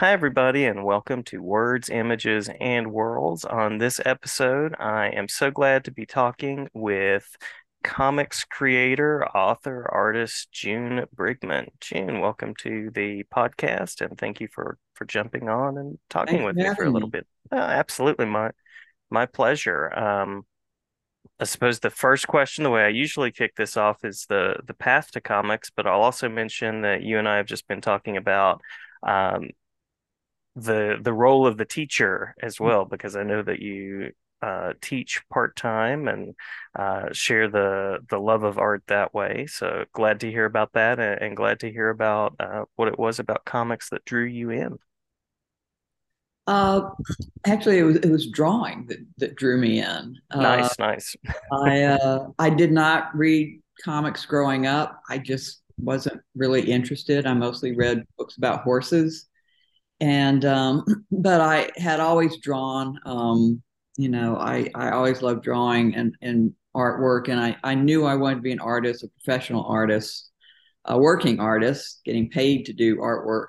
Hi, 0.00 0.10
everybody, 0.10 0.64
and 0.64 0.84
welcome 0.84 1.22
to 1.24 1.40
Words, 1.40 1.88
Images, 1.88 2.50
and 2.60 2.90
Worlds. 2.90 3.44
On 3.44 3.78
this 3.78 4.00
episode, 4.04 4.74
I 4.80 5.10
am 5.10 5.28
so 5.28 5.52
glad 5.52 5.84
to 5.84 5.92
be 5.92 6.04
talking 6.04 6.68
with 6.74 7.24
comics 7.84 8.42
creator, 8.42 9.24
author, 9.24 9.88
artist 9.88 10.50
June 10.50 11.04
Brigman. 11.14 11.68
June, 11.78 12.18
welcome 12.18 12.56
to 12.62 12.90
the 12.92 13.22
podcast, 13.32 14.04
and 14.04 14.18
thank 14.18 14.40
you 14.40 14.48
for 14.48 14.78
for 14.94 15.04
jumping 15.04 15.48
on 15.48 15.78
and 15.78 15.96
talking 16.10 16.38
Thanks 16.38 16.44
with 16.44 16.56
me 16.56 16.74
for 16.74 16.86
a 16.86 16.90
little 16.90 17.08
bit. 17.08 17.28
Uh, 17.52 17.54
absolutely, 17.54 18.26
my 18.26 18.50
my 19.10 19.26
pleasure. 19.26 19.96
Um, 19.96 20.44
I 21.38 21.44
suppose 21.44 21.78
the 21.78 21.90
first 21.90 22.26
question, 22.26 22.64
the 22.64 22.70
way 22.70 22.82
I 22.82 22.88
usually 22.88 23.30
kick 23.30 23.54
this 23.54 23.76
off, 23.76 24.04
is 24.04 24.26
the 24.28 24.56
the 24.66 24.74
path 24.74 25.12
to 25.12 25.20
comics, 25.20 25.70
but 25.70 25.86
I'll 25.86 26.02
also 26.02 26.28
mention 26.28 26.80
that 26.82 27.04
you 27.04 27.20
and 27.20 27.28
I 27.28 27.36
have 27.36 27.46
just 27.46 27.68
been 27.68 27.80
talking 27.80 28.16
about. 28.16 28.60
Um, 29.04 29.50
the 30.56 30.98
the 31.00 31.12
role 31.12 31.46
of 31.46 31.56
the 31.56 31.64
teacher 31.64 32.34
as 32.42 32.60
well, 32.60 32.84
because 32.84 33.16
I 33.16 33.22
know 33.22 33.42
that 33.42 33.60
you 33.60 34.12
uh, 34.42 34.74
teach 34.82 35.22
part 35.32 35.56
time 35.56 36.06
and 36.06 36.34
uh, 36.78 37.08
share 37.12 37.48
the 37.48 37.98
the 38.08 38.18
love 38.18 38.42
of 38.42 38.58
art 38.58 38.82
that 38.88 39.14
way. 39.14 39.46
So 39.46 39.84
glad 39.92 40.20
to 40.20 40.30
hear 40.30 40.44
about 40.44 40.72
that, 40.74 40.98
and, 40.98 41.20
and 41.22 41.36
glad 41.36 41.60
to 41.60 41.72
hear 41.72 41.88
about 41.88 42.34
uh, 42.38 42.64
what 42.76 42.88
it 42.88 42.98
was 42.98 43.18
about 43.18 43.44
comics 43.44 43.88
that 43.90 44.04
drew 44.04 44.24
you 44.24 44.50
in. 44.50 44.78
Uh, 46.46 46.90
actually, 47.46 47.78
it 47.78 47.84
was 47.84 47.96
it 47.96 48.10
was 48.10 48.28
drawing 48.28 48.86
that, 48.88 48.98
that 49.16 49.34
drew 49.36 49.56
me 49.58 49.80
in. 49.80 50.18
Uh, 50.30 50.40
Nice, 50.42 50.78
nice. 50.78 51.16
I 51.50 51.82
uh, 51.84 52.26
I 52.38 52.50
did 52.50 52.70
not 52.70 53.16
read 53.16 53.60
comics 53.82 54.26
growing 54.26 54.66
up. 54.66 55.00
I 55.08 55.18
just 55.18 55.62
wasn't 55.78 56.20
really 56.36 56.70
interested. 56.70 57.26
I 57.26 57.34
mostly 57.34 57.74
read 57.74 58.04
books 58.18 58.36
about 58.36 58.62
horses, 58.62 59.28
and 60.00 60.44
um, 60.44 60.84
but 61.10 61.40
I 61.40 61.70
had 61.76 62.00
always 62.00 62.38
drawn. 62.38 62.98
Um, 63.04 63.62
you 63.96 64.08
know, 64.08 64.36
I 64.36 64.68
I 64.74 64.90
always 64.90 65.22
loved 65.22 65.44
drawing 65.44 65.94
and 65.94 66.14
and 66.22 66.52
artwork, 66.76 67.28
and 67.28 67.40
I 67.40 67.56
I 67.64 67.74
knew 67.74 68.04
I 68.04 68.14
wanted 68.16 68.36
to 68.36 68.42
be 68.42 68.52
an 68.52 68.60
artist, 68.60 69.04
a 69.04 69.08
professional 69.08 69.64
artist, 69.66 70.30
a 70.86 70.98
working 70.98 71.40
artist, 71.40 72.00
getting 72.04 72.30
paid 72.30 72.66
to 72.66 72.72
do 72.72 72.98
artwork. 72.98 73.48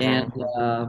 And 0.00 0.26
hmm 0.26 0.44
uh, 0.58 0.88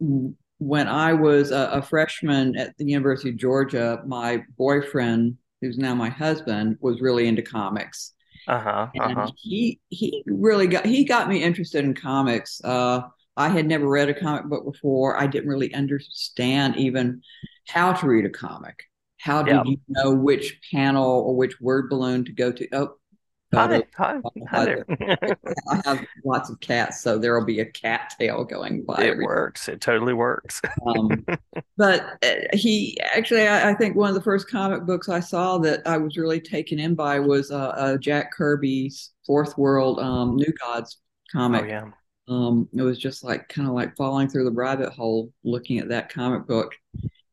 when 0.00 0.88
I 0.88 1.12
was 1.12 1.50
a, 1.50 1.70
a 1.74 1.82
freshman 1.82 2.56
at 2.56 2.76
the 2.78 2.84
University 2.86 3.30
of 3.30 3.36
Georgia, 3.36 4.02
my 4.06 4.42
boyfriend, 4.56 5.36
who's 5.60 5.78
now 5.78 5.94
my 5.94 6.08
husband, 6.08 6.76
was 6.80 7.00
really 7.00 7.26
into 7.28 7.42
comics, 7.42 8.12
Uh-huh, 8.48 8.90
and 8.94 9.16
uh-huh. 9.16 9.32
he 9.36 9.80
he 9.90 10.22
really 10.26 10.66
got 10.66 10.86
he 10.86 11.04
got 11.04 11.28
me 11.28 11.42
interested 11.42 11.84
in 11.84 11.94
comics. 11.94 12.60
Uh, 12.64 13.02
I 13.38 13.48
had 13.48 13.66
never 13.66 13.88
read 13.88 14.08
a 14.08 14.14
comic 14.14 14.46
book 14.46 14.64
before. 14.64 15.16
I 15.16 15.28
didn't 15.28 15.48
really 15.48 15.72
understand 15.72 16.76
even 16.76 17.22
how 17.68 17.92
to 17.92 18.06
read 18.06 18.24
a 18.24 18.30
comic. 18.30 18.82
How 19.18 19.46
Yeah. 19.46 19.62
did 19.62 19.68
you 19.68 19.78
know 19.88 20.12
which 20.12 20.60
panel 20.72 21.06
or 21.06 21.36
which 21.36 21.60
word 21.60 21.88
balloon 21.88 22.24
to 22.24 22.32
go 22.32 22.50
to? 22.52 22.68
Oh. 22.72 22.94
Hi, 23.54 23.82
hi, 23.96 24.20
hi. 24.50 24.76
I 25.70 25.80
have 25.86 26.04
lots 26.22 26.50
of 26.50 26.60
cats, 26.60 27.00
so 27.00 27.16
there 27.16 27.38
will 27.38 27.46
be 27.46 27.60
a 27.60 27.64
cat 27.64 28.12
tail 28.18 28.44
going 28.44 28.84
by 28.84 29.02
It 29.02 29.16
works. 29.16 29.70
It 29.70 29.80
totally 29.80 30.12
works. 30.12 30.60
um, 30.86 31.24
but 31.78 32.18
uh, 32.22 32.34
he 32.52 32.98
actually, 33.00 33.48
I, 33.48 33.70
I, 33.70 33.74
think 33.74 33.96
one 33.96 34.10
of 34.10 34.14
the 34.14 34.20
first 34.20 34.50
comic 34.50 34.84
books 34.84 35.08
I 35.08 35.20
saw 35.20 35.56
that 35.58 35.80
I 35.86 35.96
was 35.96 36.18
really 36.18 36.42
taken 36.42 36.78
in 36.78 36.94
by 36.94 37.20
was 37.20 37.50
uh, 37.50 37.68
uh, 37.68 37.96
Jack 37.96 38.34
Kirby's 38.34 39.12
Fourth 39.26 39.56
World 39.56 39.98
um, 39.98 40.36
New 40.36 40.52
Gods 40.60 40.98
comic. 41.32 41.64
Oh 41.64 41.68
yeah. 41.68 41.90
Um, 42.28 42.68
it 42.76 42.82
was 42.82 42.98
just 42.98 43.24
like 43.24 43.48
kind 43.48 43.68
of 43.68 43.74
like 43.74 43.96
falling 43.96 44.28
through 44.28 44.44
the 44.44 44.52
rabbit 44.52 44.90
hole 44.92 45.32
looking 45.44 45.78
at 45.78 45.88
that 45.88 46.10
comic 46.12 46.46
book. 46.46 46.74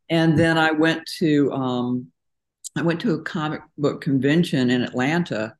And 0.09 0.37
then 0.37 0.57
I 0.57 0.71
went 0.71 1.05
to 1.19 1.51
um, 1.53 2.07
I 2.75 2.81
went 2.83 3.01
to 3.01 3.13
a 3.15 3.23
comic 3.23 3.61
book 3.77 4.01
convention 4.01 4.69
in 4.69 4.81
Atlanta 4.83 5.55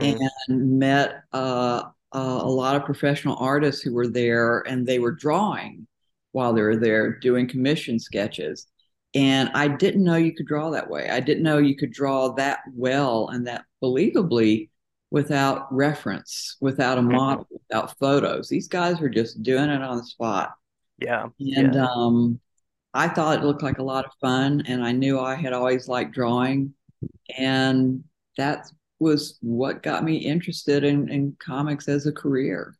and 0.00 0.18
hmm 0.18 0.26
met 0.48 1.22
uh, 1.32 1.82
uh, 2.14 2.40
a 2.42 2.48
lot 2.50 2.76
of 2.76 2.84
professional 2.84 3.36
artists 3.38 3.82
who 3.82 3.94
were 3.94 4.08
there 4.08 4.60
and 4.68 4.86
they 4.86 4.98
were 4.98 5.12
drawing 5.12 5.86
while 6.32 6.52
they 6.52 6.62
were 6.62 6.76
there 6.76 7.18
doing 7.18 7.48
commission 7.48 7.98
sketches. 7.98 8.66
And 9.14 9.50
I 9.54 9.68
didn't 9.68 10.04
know 10.04 10.16
you 10.16 10.34
could 10.34 10.46
draw 10.46 10.70
that 10.70 10.90
way. 10.90 11.08
I 11.08 11.20
didn't 11.20 11.42
know 11.42 11.58
you 11.58 11.76
could 11.76 11.92
draw 11.92 12.34
that 12.34 12.60
well 12.74 13.28
and 13.28 13.46
that 13.46 13.64
believably 13.82 14.68
without 15.10 15.72
reference, 15.72 16.56
without 16.60 16.98
a 16.98 17.02
model, 17.02 17.46
without 17.50 17.96
photos. 17.98 18.48
These 18.48 18.68
guys 18.68 19.00
were 19.00 19.08
just 19.08 19.42
doing 19.42 19.70
it 19.70 19.82
on 19.82 19.98
the 19.98 20.04
spot. 20.04 20.54
Yeah, 20.98 21.28
And 21.40 21.74
yeah. 21.74 21.86
um, 21.94 22.40
I 22.94 23.08
thought 23.08 23.38
it 23.38 23.44
looked 23.44 23.62
like 23.62 23.78
a 23.78 23.84
lot 23.84 24.04
of 24.04 24.12
fun. 24.20 24.62
And 24.66 24.84
I 24.84 24.92
knew 24.92 25.20
I 25.20 25.34
had 25.34 25.52
always 25.52 25.88
liked 25.88 26.12
drawing. 26.12 26.74
And 27.38 28.02
that 28.36 28.66
was 28.98 29.38
what 29.42 29.82
got 29.82 30.04
me 30.04 30.16
interested 30.16 30.82
in, 30.84 31.08
in 31.08 31.36
comics 31.38 31.88
as 31.88 32.06
a 32.06 32.12
career. 32.12 32.76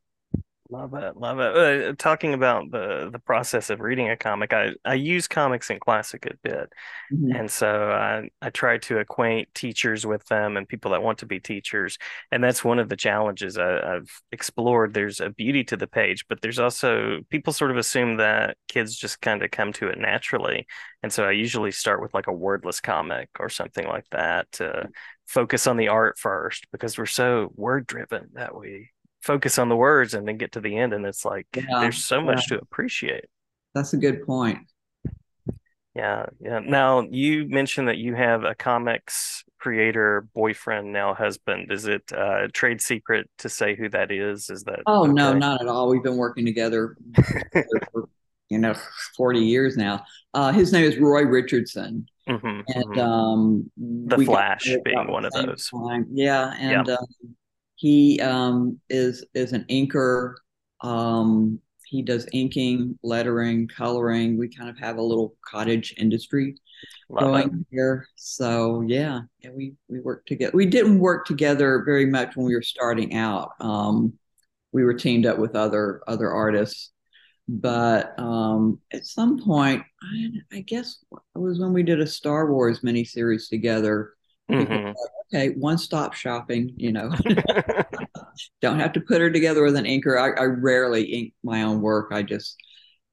Love 0.68 0.94
it, 0.94 1.16
love 1.16 1.38
it. 1.38 1.90
Uh, 1.90 1.94
talking 1.96 2.34
about 2.34 2.72
the 2.72 3.08
the 3.12 3.20
process 3.20 3.70
of 3.70 3.78
reading 3.80 4.10
a 4.10 4.16
comic, 4.16 4.52
I 4.52 4.72
I 4.84 4.94
use 4.94 5.28
comics 5.28 5.70
in 5.70 5.78
class 5.78 6.12
a 6.12 6.18
good 6.18 6.40
bit, 6.42 6.72
Mhm. 7.12 7.38
and 7.38 7.48
so 7.48 7.92
I 7.92 8.30
I 8.42 8.50
try 8.50 8.78
to 8.78 8.98
acquaint 8.98 9.48
teachers 9.54 10.04
with 10.04 10.24
them 10.26 10.56
and 10.56 10.68
people 10.68 10.90
that 10.90 11.04
want 11.04 11.18
to 11.18 11.26
be 11.26 11.38
teachers, 11.38 11.98
and 12.32 12.42
that's 12.42 12.64
one 12.64 12.80
of 12.80 12.88
the 12.88 12.96
challenges 12.96 13.56
I, 13.58 13.78
I've 13.96 14.10
explored. 14.32 14.92
There's 14.92 15.20
a 15.20 15.30
beauty 15.30 15.62
to 15.64 15.76
the 15.76 15.86
page, 15.86 16.26
but 16.28 16.40
there's 16.42 16.58
also 16.58 17.20
people 17.30 17.52
sort 17.52 17.70
of 17.70 17.76
assume 17.76 18.16
that 18.16 18.56
kids 18.66 18.96
just 18.96 19.20
kind 19.20 19.44
of 19.44 19.52
come 19.52 19.72
to 19.74 19.86
it 19.88 19.98
naturally, 19.98 20.66
and 21.04 21.12
so 21.12 21.24
I 21.24 21.30
usually 21.30 21.70
start 21.70 22.02
with 22.02 22.12
like 22.12 22.26
a 22.26 22.32
wordless 22.32 22.80
comic 22.80 23.28
or 23.38 23.48
something 23.50 23.86
like 23.86 24.06
that 24.10 24.50
to 24.52 24.88
focus 25.28 25.68
on 25.68 25.76
the 25.76 25.88
art 25.88 26.18
first 26.18 26.66
because 26.72 26.98
we're 26.98 27.06
so 27.06 27.52
word 27.54 27.86
driven 27.86 28.30
that 28.34 28.56
we 28.56 28.90
focus 29.26 29.58
on 29.58 29.68
the 29.68 29.76
words 29.76 30.14
and 30.14 30.26
then 30.28 30.36
get 30.38 30.52
to 30.52 30.60
the 30.60 30.76
end 30.78 30.92
and 30.94 31.06
it's 31.06 31.24
like 31.24 31.46
Yeah, 31.54 31.64
there's 31.78 31.98
so 31.98 32.22
yeah, 32.24 32.32
much 32.32 32.48
to 32.48 32.58
appreciate. 32.58 33.26
that's 33.74 33.92
a 33.92 33.96
good 33.98 34.24
point. 34.26 34.58
Yeah, 35.94 36.26
yeah. 36.40 36.58
Now 36.58 37.00
you 37.10 37.48
mentioned 37.48 37.88
that 37.88 37.96
you 37.96 38.14
have 38.14 38.44
a 38.44 38.54
comics 38.54 39.44
creator 39.58 40.28
boyfriend, 40.34 40.92
now 40.92 41.14
husband. 41.14 41.72
Is 41.72 41.86
it 41.86 42.12
uh, 42.12 42.44
a 42.44 42.48
trade 42.48 42.82
secret 42.82 43.30
to 43.38 43.48
say 43.48 43.74
who 43.74 43.88
that 43.90 44.10
is? 44.12 44.50
Is 44.50 44.64
that 44.64 44.80
Oh 44.86 45.06
no, 45.06 45.32
not 45.32 45.60
at 45.60 45.68
all. 45.68 45.88
We've 45.88 46.02
been 46.02 46.16
working 46.16 46.44
together 46.44 46.96
for 47.92 48.08
you 48.48 48.58
know 48.58 48.74
40 49.16 49.40
years 49.40 49.76
now. 49.76 50.04
Uh, 50.34 50.52
his 50.52 50.72
name 50.72 50.84
is 50.84 50.98
Roy 50.98 51.22
Richardson, 51.22 52.06
hmm 52.28 52.60
and 52.68 52.98
hmm 52.98 52.98
um, 52.98 53.70
The 54.06 54.18
Flash 54.18 54.78
being 54.84 55.10
one 55.10 55.24
of 55.24 55.32
those. 55.34 55.72
time. 55.72 56.06
Yeah, 56.12 56.54
and 56.58 56.88
uh, 56.88 56.98
he 57.76 58.20
um, 58.20 58.80
is 58.88 59.24
is 59.34 59.52
an 59.52 59.64
inker. 59.70 60.34
Um, 60.80 61.60
he 61.86 62.02
does 62.02 62.26
inking, 62.32 62.98
lettering, 63.04 63.68
coloring. 63.68 64.36
We 64.36 64.48
kind 64.48 64.68
of 64.68 64.78
have 64.78 64.96
a 64.96 65.02
little 65.02 65.36
cottage 65.48 65.94
industry 65.98 66.56
Love 67.08 67.22
it. 67.22 67.48
going 67.48 67.66
here. 67.70 68.08
So 68.16 68.80
yeah, 68.80 69.20
yeah, 69.40 69.50
we 69.50 69.74
we 69.88 70.00
worked 70.00 70.26
together. 70.26 70.52
We 70.54 70.66
didn't 70.66 70.98
work 70.98 71.26
together 71.26 71.82
very 71.84 72.06
much 72.06 72.34
when 72.34 72.46
we 72.46 72.54
were 72.54 72.62
starting 72.62 73.14
out. 73.14 73.52
Um, 73.60 74.14
we 74.72 74.82
were 74.82 74.94
teamed 74.94 75.26
up 75.26 75.38
with 75.38 75.54
other 75.54 76.00
other 76.08 76.30
artists, 76.30 76.92
but 77.46 78.18
um, 78.18 78.80
at 78.92 79.06
some 79.06 79.38
point, 79.38 79.84
I, 80.02 80.56
I 80.56 80.60
guess 80.60 81.04
it 81.12 81.38
was 81.38 81.60
when 81.60 81.72
we 81.72 81.82
did 81.82 82.00
a 82.00 82.06
Star 82.06 82.50
Wars 82.50 82.80
miniseries 82.80 83.48
together. 83.48 84.14
Hmm 84.50 84.56
like, 84.58 84.94
okay, 85.32 85.50
one 85.50 85.78
stop 85.78 86.14
shopping. 86.14 86.72
You 86.76 86.92
know, 86.92 87.12
don't 88.60 88.80
have 88.80 88.92
to 88.94 89.00
put 89.00 89.20
her 89.20 89.30
together 89.30 89.62
with 89.62 89.76
an 89.76 89.84
inker. 89.84 90.18
I, 90.18 90.40
I 90.40 90.44
rarely 90.44 91.04
ink 91.04 91.34
my 91.42 91.62
own 91.62 91.80
work. 91.80 92.08
I 92.12 92.22
just 92.22 92.56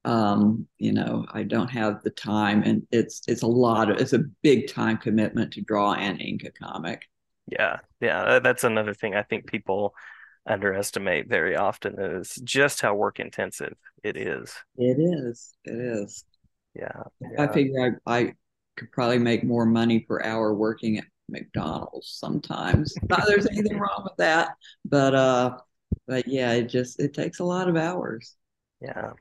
um, 0.04 0.66
you 0.78 0.92
know, 0.92 1.24
I 1.32 1.44
don't 1.44 1.70
have 1.70 2.02
the 2.02 2.10
time, 2.10 2.62
and 2.62 2.86
it's 2.90 3.22
it's 3.26 3.42
a 3.42 3.46
lot 3.46 3.90
of 3.90 3.98
it's 3.98 4.12
a 4.12 4.24
big 4.42 4.68
time 4.68 4.98
commitment 4.98 5.52
to 5.54 5.62
draw 5.62 5.94
and 5.94 6.20
ink 6.20 6.44
a 6.44 6.50
comic. 6.50 7.08
Yeah, 7.46 7.78
yeah. 8.00 8.38
That's 8.38 8.64
another 8.64 8.94
thing 8.94 9.14
I 9.14 9.22
think 9.22 9.46
people 9.46 9.94
underestimate 10.46 11.28
very 11.28 11.56
often 11.56 11.98
is 11.98 12.38
just 12.44 12.82
how 12.82 12.94
work 12.94 13.18
intensive 13.18 13.74
it 14.02 14.16
is. 14.16 14.54
It 14.76 14.98
is. 14.98 15.54
It 15.64 15.78
is. 15.78 16.24
Yeah, 16.74 17.04
I 17.38 17.46
figure 17.46 18.00
I, 18.06 18.16
I 18.18 18.34
could 18.76 18.90
probably 18.92 19.18
make 19.18 19.44
more 19.44 19.64
money 19.64 20.00
per 20.00 20.20
hour 20.22 20.52
working 20.52 20.98
at 20.98 21.04
McDonald's 21.28 22.08
sometimes. 22.08 23.00
Not 23.08 23.24
there's 23.26 23.46
anything 23.46 23.78
wrong 23.78 24.02
with 24.04 24.16
that, 24.18 24.56
but 24.84 25.14
uh, 25.14 25.58
but 26.06 26.26
yeah, 26.28 26.52
it 26.52 26.64
just 26.68 27.00
it 27.00 27.14
takes 27.14 27.40
a 27.40 27.44
lot 27.44 27.68
of 27.68 27.76
hours. 27.76 28.36
Yeah. 28.80 29.12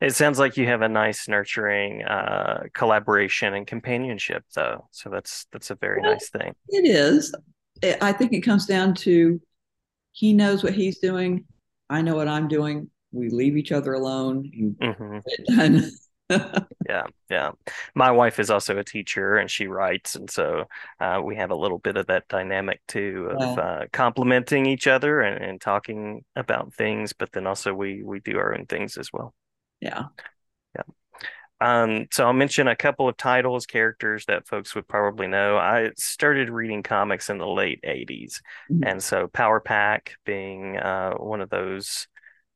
It 0.00 0.14
sounds 0.14 0.38
like 0.38 0.56
you 0.56 0.66
have 0.66 0.82
a 0.82 0.88
nice 0.88 1.28
nurturing 1.28 2.02
uh 2.02 2.64
collaboration 2.74 3.54
and 3.54 3.66
companionship 3.66 4.44
though. 4.54 4.88
So 4.90 5.10
that's 5.10 5.46
that's 5.52 5.70
a 5.70 5.76
very 5.76 6.02
Well, 6.02 6.02
nice 6.02 6.28
thing. 6.28 6.54
it 6.68 6.86
is. 6.88 7.34
It, 7.82 7.98
I 8.02 8.12
think 8.12 8.32
it 8.32 8.40
comes 8.42 8.66
down 8.66 8.94
to 8.96 9.40
he 10.12 10.32
knows 10.32 10.64
what 10.64 10.74
he's 10.74 10.98
doing. 11.00 11.46
I 11.90 12.02
know 12.02 12.16
what 12.16 12.28
I'm 12.28 12.48
doing. 12.48 12.90
we 13.12 13.30
leave 13.30 13.56
each 13.56 13.72
other 13.72 13.94
alone 13.94 14.50
and 14.54 14.76
hmm 14.80 15.22
done. 15.46 15.90
Yeah, 16.88 17.04
yeah. 17.30 17.52
My 17.94 18.10
wife 18.10 18.40
is 18.40 18.50
also 18.50 18.76
a 18.76 18.82
teacher 18.84 19.36
and 19.36 19.48
she 19.48 19.68
writes, 19.68 20.16
and 20.16 20.28
so 20.28 20.64
uh, 20.98 21.20
we 21.24 21.36
have 21.36 21.52
a 21.52 21.54
little 21.56 21.78
bit 21.78 21.96
of 21.96 22.08
that 22.08 22.26
dynamic 22.28 22.80
too 22.88 23.28
of 23.32 23.42
Yeah, 23.42 23.56
uh, 23.56 23.86
complimenting 23.92 24.66
each 24.66 24.88
other 24.88 25.20
and, 25.20 25.44
and 25.44 25.60
talking 25.60 26.24
about 26.34 26.74
things, 26.74 27.12
but 27.12 27.30
then 27.32 27.46
also 27.46 27.72
we 27.72 28.02
we 28.02 28.18
do 28.20 28.36
our 28.38 28.52
own 28.54 28.66
things 28.66 28.96
as 28.96 29.12
well. 29.12 29.32
yeah. 29.80 30.08
Yeah. 30.76 30.82
Um, 31.60 32.08
so 32.12 32.26
I'll 32.26 32.32
mention 32.32 32.68
a 32.68 32.76
couple 32.76 33.08
of 33.08 33.16
titles, 33.16 33.66
characters 33.66 34.26
that 34.26 34.48
folks 34.48 34.74
would 34.74 34.88
probably 34.88 35.28
know. 35.28 35.58
I 35.58 35.92
started 35.96 36.50
reading 36.50 36.82
comics 36.82 37.30
in 37.30 37.38
the 37.38 37.46
late 37.46 37.80
80s, 37.84 38.42
Mhm. 38.68 38.82
and 38.82 39.02
so 39.02 39.28
Power 39.28 39.60
Pack 39.60 40.14
being 40.26 40.78
uh, 40.78 41.14
one 41.14 41.40
of 41.40 41.50
those 41.50 42.08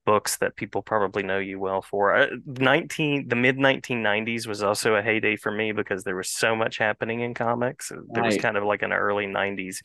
books 0.06 0.38
that 0.38 0.56
people 0.56 0.82
probably 0.82 1.24
know 1.24 1.38
you 1.38 1.60
well 1.60 1.82
for. 1.82 2.16
Uh, 2.16 2.28
19 2.46 3.28
the 3.28 3.36
mid 3.36 3.58
1990s 3.58 4.46
was 4.48 4.62
also 4.62 4.94
a 4.96 5.02
heyday 5.02 5.36
for 5.36 5.52
me 5.52 5.72
because 5.72 6.04
there 6.04 6.16
was 6.16 6.30
so 6.30 6.56
much 6.56 6.78
happening 6.78 7.20
in 7.20 7.34
comics. 7.34 7.92
There 8.12 8.24
was 8.24 8.38
kind 8.38 8.56
of 8.56 8.64
like 8.64 8.82
an 8.82 8.92
early 8.94 9.26
90s 9.26 9.82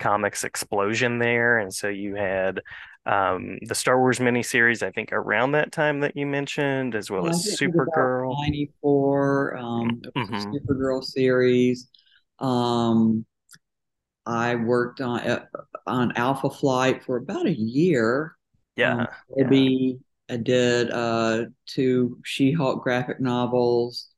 comics 0.00 0.44
explosion 0.44 1.18
there. 1.20 1.58
And 1.58 1.74
so 1.74 1.88
you 1.88 2.16
had 2.16 2.60
um, 3.06 3.58
the 3.62 3.74
Star 3.76 3.98
Wars 3.98 4.18
miniseries, 4.18 4.82
I 4.82 4.90
think 4.90 5.12
around 5.12 5.52
that 5.52 5.72
time 5.72 6.00
that 6.00 6.16
you 6.16 6.26
mentioned, 6.26 6.94
as 6.96 7.10
well 7.10 7.26
Yeah, 7.26 7.30
as 7.30 7.38
think 7.38 7.54
it 7.54 7.60
was 7.64 7.86
about 7.86 8.10
Supergirl. 8.14 8.38
94. 8.38 9.56
Um, 9.56 10.00
it 10.04 10.14
was 10.30 10.30
hmm 10.34 10.52
Supergirl 10.52 11.02
series. 11.04 11.88
Um, 12.38 13.26
I 14.26 14.54
worked 14.56 15.00
on 15.00 15.20
uh, 15.20 15.46
on 15.86 16.12
Alpha 16.16 16.50
Flight 16.50 17.04
for 17.04 17.16
about 17.16 17.46
a 17.46 17.52
year. 17.58 18.36
Um, 18.84 19.06
Yeah, 19.36 19.36
yeah, 19.36 19.60
I 20.30 20.36
did 20.36 20.90
uh, 20.90 21.46
two 21.66 22.20
She-Hulk 22.24 22.82
graphic 22.82 23.20
novels. 23.20 24.08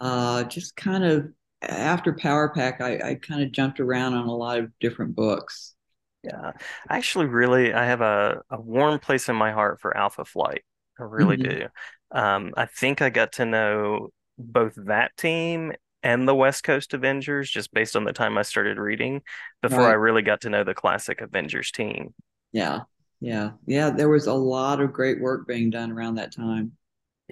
Uh, 0.00 0.44
just 0.44 0.76
kind 0.76 1.04
of 1.04 1.28
after 1.62 2.14
Power 2.14 2.50
Pack, 2.50 2.80
I, 2.80 2.98
I 3.12 3.14
kind 3.16 3.42
of 3.42 3.52
jumped 3.52 3.80
around 3.80 4.14
on 4.14 4.28
a 4.28 4.34
lot 4.36 4.58
of 4.58 4.72
different 4.80 5.16
books. 5.16 5.74
yeah. 6.22 6.52
I 6.88 6.96
actually 6.98 7.26
really 7.26 7.72
I 7.72 7.84
have 7.86 8.00
a, 8.00 8.42
a 8.50 8.60
warm 8.60 8.98
place 8.98 9.28
in 9.28 9.36
my 9.36 9.52
heart 9.52 9.80
for 9.80 9.96
Alpha 9.96 10.24
Flight. 10.24 10.62
I 10.98 11.04
really 11.04 11.36
Mhm. 11.36 11.36
do. 11.36 11.66
Um, 12.10 12.52
I 12.56 12.66
think 12.66 13.02
I 13.02 13.10
got 13.10 13.32
to 13.34 13.44
know 13.46 14.08
both 14.38 14.74
that 14.86 15.16
team 15.16 15.72
and 16.02 16.26
the 16.26 16.34
West 16.34 16.64
Coast 16.64 16.94
Avengers 16.94 17.50
just 17.50 17.72
based 17.72 17.96
on 17.96 18.04
the 18.04 18.12
time 18.12 18.36
I 18.38 18.42
started 18.42 18.78
reading 18.78 19.22
before 19.62 19.88
I 19.88 19.92
really 19.94 20.22
got 20.22 20.40
to 20.42 20.50
know 20.50 20.64
the 20.64 20.74
classic 20.74 21.20
Avengers 21.20 21.70
team. 21.70 22.14
Yeah. 22.52 22.84
Yeah. 23.20 23.52
Yeah. 23.66 23.90
There 23.90 24.08
was 24.08 24.26
a 24.26 24.34
lot 24.34 24.80
of 24.80 24.92
great 24.92 25.20
work 25.20 25.46
being 25.46 25.70
done 25.70 25.90
around 25.90 26.16
that 26.16 26.34
time. 26.34 26.72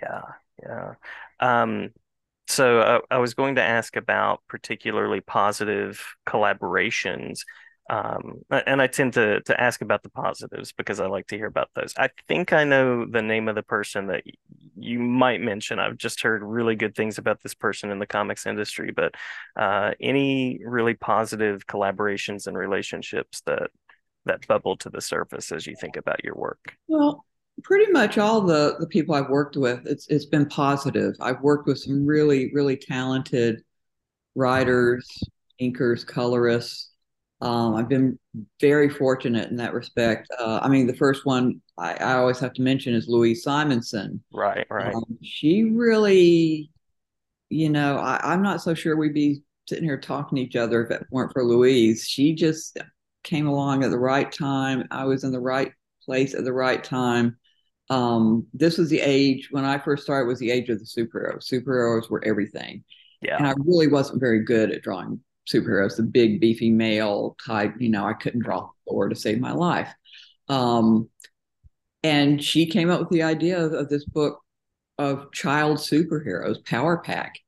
Yeah, 0.01 0.23
yeah. 0.63 0.95
Um, 1.41 1.91
so 2.49 2.81
uh, 2.81 3.01
I 3.11 3.19
was 3.19 3.35
going 3.35 3.57
to 3.57 3.63
ask 3.63 3.97
about 3.97 4.41
particularly 4.49 5.21
positive 5.21 6.05
collaborations. 6.27 7.41
Um, 7.89 8.43
and 8.51 8.83
I 8.83 8.89
tend 8.89 9.13
to 9.13 9.41
to 9.43 9.61
ask 9.61 9.81
about 9.81 10.03
the 10.03 10.11
positives 10.11 10.73
because 10.73 10.99
I 10.99 11.07
like 11.07 11.29
to 11.29 11.37
hear 11.37 11.47
about 11.47 11.71
those. 11.75 11.95
I 11.97 12.11
think 12.27 12.53
I 12.53 12.65
know 12.65 13.07
the 13.07 13.23
name 13.23 13.49
of 13.49 13.55
the 13.55 13.63
person 13.63 14.09
that 14.09 14.25
you 14.77 14.99
might 14.99 15.41
mention. 15.41 15.79
I've 15.79 15.97
just 15.97 16.21
heard 16.23 16.43
really 16.43 16.75
good 16.75 16.97
things 16.97 17.19
about 17.19 17.43
this 17.45 17.55
person 17.55 17.91
in 17.93 18.01
the 18.01 18.07
comics 18.07 18.45
industry, 18.45 18.91
but 18.91 19.15
uh, 19.55 19.93
any 20.01 20.61
really 20.65 20.95
positive 20.95 21.67
collaborations 21.69 22.49
and 22.49 22.59
relationships 22.59 23.41
that 23.47 23.71
that 24.27 24.47
bubble 24.47 24.77
to 24.79 24.91
the 24.91 25.01
surface 25.01 25.51
as 25.53 25.67
you 25.67 25.75
think 25.81 25.97
about 25.97 26.23
your 26.23 26.35
work? 26.35 26.77
Well, 26.87 27.25
pretty 27.63 27.91
much 27.91 28.19
all 28.19 28.41
the 28.43 28.77
the 28.79 28.87
people 28.87 29.15
I've 29.15 29.31
worked 29.31 29.57
with, 29.57 29.87
it's 29.87 30.07
it's 30.09 30.27
been 30.27 30.47
positive. 30.47 31.15
I've 31.21 31.41
worked 31.41 31.67
with 31.67 31.79
some 31.79 32.07
really, 32.07 32.53
really 32.53 32.77
talented 32.77 33.63
writers, 34.35 35.09
inkers, 35.61 36.07
colorists. 36.07 36.91
Um, 37.41 37.75
I've 37.75 37.89
been 37.89 38.19
very 38.61 38.89
fortunate 38.89 39.51
in 39.51 39.57
that 39.57 39.75
respect. 39.75 40.29
Uh, 40.39 40.61
I 40.63 40.69
mean, 40.69 40.87
the 40.87 40.97
first 40.97 41.27
one 41.27 41.61
I, 41.77 41.95
I 41.95 42.15
always 42.15 42.39
have 42.39 42.55
to 42.55 42.63
mention 42.63 42.95
is 42.95 43.09
Louise 43.09 43.43
Simonson. 43.43 44.23
Right, 44.33 44.67
right. 44.71 44.95
Um, 44.95 45.19
she 45.23 45.65
really, 45.65 46.71
you 47.51 47.69
know, 47.69 47.99
I, 47.99 48.21
I'm 48.23 48.43
not 48.43 48.63
so 48.63 48.73
sure 48.73 48.97
we'd 48.97 49.13
be 49.13 49.43
sitting 49.69 49.85
here 49.85 49.99
talking 49.99 50.37
to 50.37 50.43
each 50.43 50.57
other 50.57 50.85
if 50.85 50.91
it 50.91 51.07
weren't 51.11 51.33
for 51.33 51.45
Louise. 51.45 52.07
She 52.09 52.35
just 52.35 52.79
came 53.27 53.49
along 53.49 53.85
at 53.85 53.93
the 53.93 53.99
right 54.01 54.33
time. 54.33 54.89
I 54.93 55.07
was 55.07 55.25
in 55.25 55.33
the 55.33 55.41
right 55.41 55.73
place 56.05 56.35
at 56.35 56.45
the 56.45 56.55
right 56.55 56.85
time. 56.85 57.39
Um, 57.91 58.47
this 58.55 58.79
was 58.79 58.91
the 58.91 59.01
age 59.01 59.49
when 59.53 59.67
I 59.67 59.79
first 59.79 60.05
started 60.05 60.29
was 60.29 60.41
the 60.41 60.53
age 60.53 60.71
of 60.71 60.81
the 60.81 60.87
superheroes. 60.87 61.51
Superheroes 61.53 62.11
were 62.11 62.25
everything. 62.25 62.85
And 63.39 63.49
I 63.49 63.55
really 63.65 63.89
wasn't 63.89 64.21
very 64.21 64.45
good 64.45 64.73
at 64.73 64.83
drawing 64.83 65.21
superheroes, 65.53 65.97
the 65.97 66.05
big 66.05 66.41
beefy 66.41 66.71
male 66.71 67.37
type, 67.47 67.75
you 67.81 67.91
know, 67.91 68.07
I 68.07 68.15
couldn't 68.15 68.43
draw 68.43 68.71
Thor 68.89 69.09
to 69.11 69.17
save 69.17 69.41
my 69.41 69.53
life. 69.53 69.93
Um, 70.49 71.11
and 72.03 72.43
she 72.43 72.67
came 72.67 72.91
up 72.91 73.01
with 73.01 73.11
the 73.11 73.23
idea 73.23 73.65
of, 73.65 73.73
of 73.73 73.89
this 73.89 74.05
book 74.05 74.41
of 74.99 75.33
child 75.33 75.79
superheroes, 75.79 76.65
Power 76.65 76.99
Pack. 76.99 77.41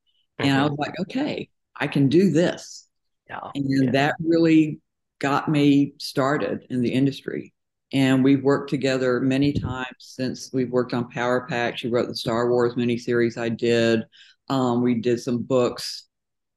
And 0.42 0.58
I 0.58 0.64
hmm 0.64 0.69
was 0.69 0.78
like, 0.78 0.98
okay, 1.02 1.50
I 1.76 1.88
can 1.88 2.08
do 2.08 2.31
this. 2.32 2.88
Yeah. 3.28 3.52
And 3.54 3.69
Yeah. 3.78 3.92
that 3.94 4.16
really 4.20 4.81
got 5.19 5.49
me 5.49 5.94
started 5.99 6.67
in 6.70 6.82
the 6.82 6.93
industry. 6.93 7.53
And 7.93 8.23
we've 8.23 8.43
worked 8.43 8.69
together 8.69 9.20
many 9.20 9.53
times 9.53 9.97
since 9.99 10.50
we've 10.53 10.70
worked 10.70 10.93
on 10.93 11.09
Power 11.09 11.47
Pack. 11.49 11.79
She 11.79 11.88
wrote 11.88 12.09
the 12.09 12.15
Star 12.15 12.50
Wars 12.50 12.75
miniseries 12.75 13.38
I 13.38 13.49
did. 13.49 14.03
Um, 14.50 14.82
we 14.82 14.94
did 14.97 15.20
some 15.20 15.43
books. 15.43 16.05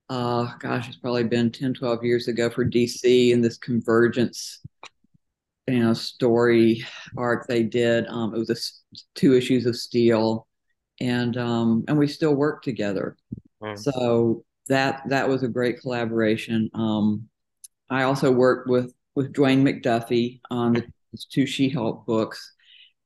Uh, 0.10 0.52
gosh, 0.60 0.90
it's 0.90 0.98
probably 0.98 1.24
been 1.24 1.50
10, 1.52 1.74
12 1.74 2.04
years 2.04 2.28
ago 2.28 2.50
for 2.50 2.66
DC 2.66 3.34
and 3.34 3.42
this 3.42 3.58
convergence, 3.58 4.60
you 5.68 5.80
know, 5.80 5.94
story 5.94 6.84
arc 7.18 7.48
they 7.48 7.64
did. 7.64 8.08
Um, 8.08 8.36
it 8.36 8.38
was 8.38 8.50
a 8.50 8.58
two 9.16 9.34
issues 9.34 9.66
of 9.66 9.78
Steel, 9.78 10.48
and 11.00 11.38
um, 11.38 11.86
and 11.88 11.98
we 11.98 12.08
still 12.08 12.36
work 12.36 12.62
together. 12.62 13.16
Mm. 13.64 13.80
So 13.80 14.44
that 14.68 15.04
that 15.08 15.30
was 15.30 15.44
a 15.44 15.48
great 15.48 15.80
collaboration. 15.80 16.70
Um, 16.74 17.30
I 17.92 18.04
also 18.04 18.32
worked 18.32 18.70
with 18.70 18.94
with 19.16 19.34
Dwayne 19.34 19.64
McDuffie 19.64 20.42
on 20.52 20.74
the 20.76 20.86
his 21.12 21.26
two 21.26 21.46
She-Hulk 21.46 22.08
books, 22.08 22.54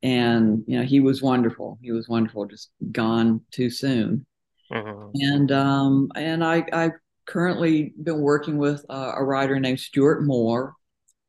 and 0.04 0.64
you 0.68 0.80
know 0.80 0.86
he 0.86 1.02
was 1.02 1.22
wonderful. 1.22 1.80
He 1.82 1.92
was 1.92 2.10
wonderful. 2.10 2.46
Just 2.48 2.72
gone 2.92 3.42
too 3.52 3.70
soon. 3.72 4.26
hmm 4.70 5.12
And 5.16 5.52
um, 5.52 6.12
and 6.16 6.44
I 6.44 6.66
I've 6.74 6.94
currently 7.26 7.94
been 8.04 8.20
working 8.22 8.58
with 8.58 8.86
uh, 8.90 9.14
a 9.18 9.24
writer 9.24 9.60
named 9.60 9.80
Stuart 9.80 10.24
Moore, 10.24 10.76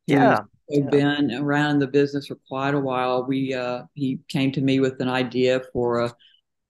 Yeah. 0.07 0.45
Yeah. 0.69 0.91
been 0.91 1.33
around 1.33 1.71
in 1.73 1.79
the 1.79 1.87
business 1.87 2.27
for 2.27 2.37
quite 2.49 2.75
a 2.75 2.81
while. 2.81 3.25
We 3.25 3.55
uh, 3.55 3.85
he 3.95 4.19
came 4.29 4.53
to 4.53 4.61
me 4.61 4.81
with 4.81 5.01
an 5.01 5.09
idea 5.09 5.63
for 5.73 6.01
a 6.01 6.15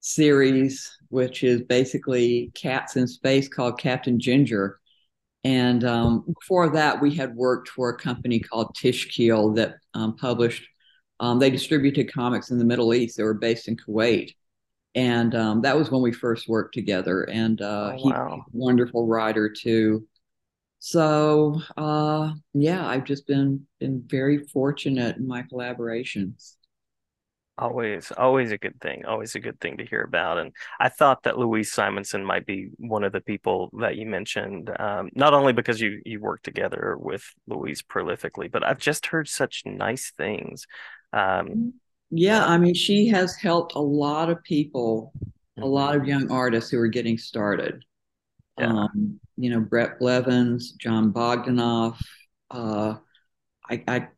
series, 0.01 0.91
which 1.09 1.45
is 1.45 1.63
basically 1.63 2.53
cats 2.55 2.97
in 2.97 3.07
space 3.09 3.49
called 3.49 3.79
Captain 3.79 4.21
Ginger. 4.21 4.81
And 5.47 5.85
um, 5.85 6.25
before 6.41 6.71
that, 6.71 7.01
we 7.01 7.15
had 7.15 7.37
worked 7.37 7.69
for 7.69 7.91
a 7.91 7.97
company 7.97 8.41
called 8.41 8.75
Teshkeel 8.75 9.55
that 9.55 9.77
um, 9.95 10.17
published, 10.17 10.67
um, 11.21 11.39
they 11.39 11.51
distributed 11.51 12.13
comics 12.13 12.51
in 12.51 12.59
the 12.59 12.65
Middle 12.65 12.93
East. 12.93 13.17
They 13.17 13.23
were 13.23 13.33
based 13.33 13.69
in 13.69 13.77
Kuwait. 13.77 14.33
And 14.97 15.37
um, 15.37 15.63
that 15.63 15.77
was 15.77 15.89
when 15.89 16.03
we 16.03 16.11
first 16.11 16.49
worked 16.49 16.75
together. 16.75 17.23
And 17.31 17.63
uh, 17.63 17.93
Oh, 17.95 17.97
he's 17.97 18.13
a 18.13 18.39
wonderful 18.51 19.07
writer 19.07 19.49
too. 19.49 20.09
So 20.81 21.61
uh, 21.77 22.33
yeah, 22.53 22.85
I've 22.85 23.05
just 23.05 23.29
been 23.29 23.69
been 23.79 24.03
very 24.05 24.39
fortunate 24.49 25.17
in 25.17 25.29
my 25.29 25.45
collaborations. 25.45 26.57
Always, 27.59 28.13
always 28.13 28.53
a 28.53 28.59
good 28.59 28.79
thing. 28.83 29.07
Always 29.07 29.35
a 29.35 29.41
good 29.41 29.59
thing 29.61 29.79
to 29.79 29.87
hear 29.87 30.03
about. 30.03 30.37
And 30.39 30.53
I 30.79 30.91
thought 30.91 31.23
that 31.23 31.39
Louise 31.39 31.73
Simonson 31.73 32.23
might 32.23 32.45
be 32.45 32.69
one 32.77 33.03
of 33.03 33.13
the 33.13 33.23
people 33.23 33.71
that 33.81 33.97
you 33.97 34.05
mentioned, 34.05 34.71
um, 34.79 35.09
not 35.15 35.33
only 35.33 35.55
because 35.55 35.81
you 35.81 36.03
you 36.05 36.21
work 36.21 36.43
together 36.43 36.97
with 37.01 37.25
Louise 37.47 37.81
prolifically, 37.83 38.51
but 38.53 38.63
I've 38.63 38.79
just 38.79 39.07
heard 39.07 39.27
such 39.27 39.63
nice 39.65 40.13
things. 40.19 40.67
Um, 41.15 41.61
Yeah, 42.11 42.45
yeah. 42.45 42.47
I 42.47 42.59
mean, 42.59 42.75
she 42.75 43.09
has 43.09 43.37
helped 43.37 43.75
a 43.75 43.81
lot 43.81 44.31
of 44.31 44.43
people, 44.43 45.15
a 45.61 45.67
lot 45.67 45.97
hmm 45.97 45.97
of 45.97 46.07
young 46.07 46.31
artists 46.31 46.71
who 46.71 46.79
are 46.79 46.89
getting 46.89 47.19
started. 47.19 47.83
Yeah. 48.59 48.77
Um, 48.85 49.21
you 49.37 49.51
know, 49.51 49.61
Bret 49.61 49.99
Blevins, 50.01 50.73
John 50.73 51.13
Bogdanove. 51.13 51.99
Uh, 52.51 52.97
I, 53.71 53.85
I 53.89 54.09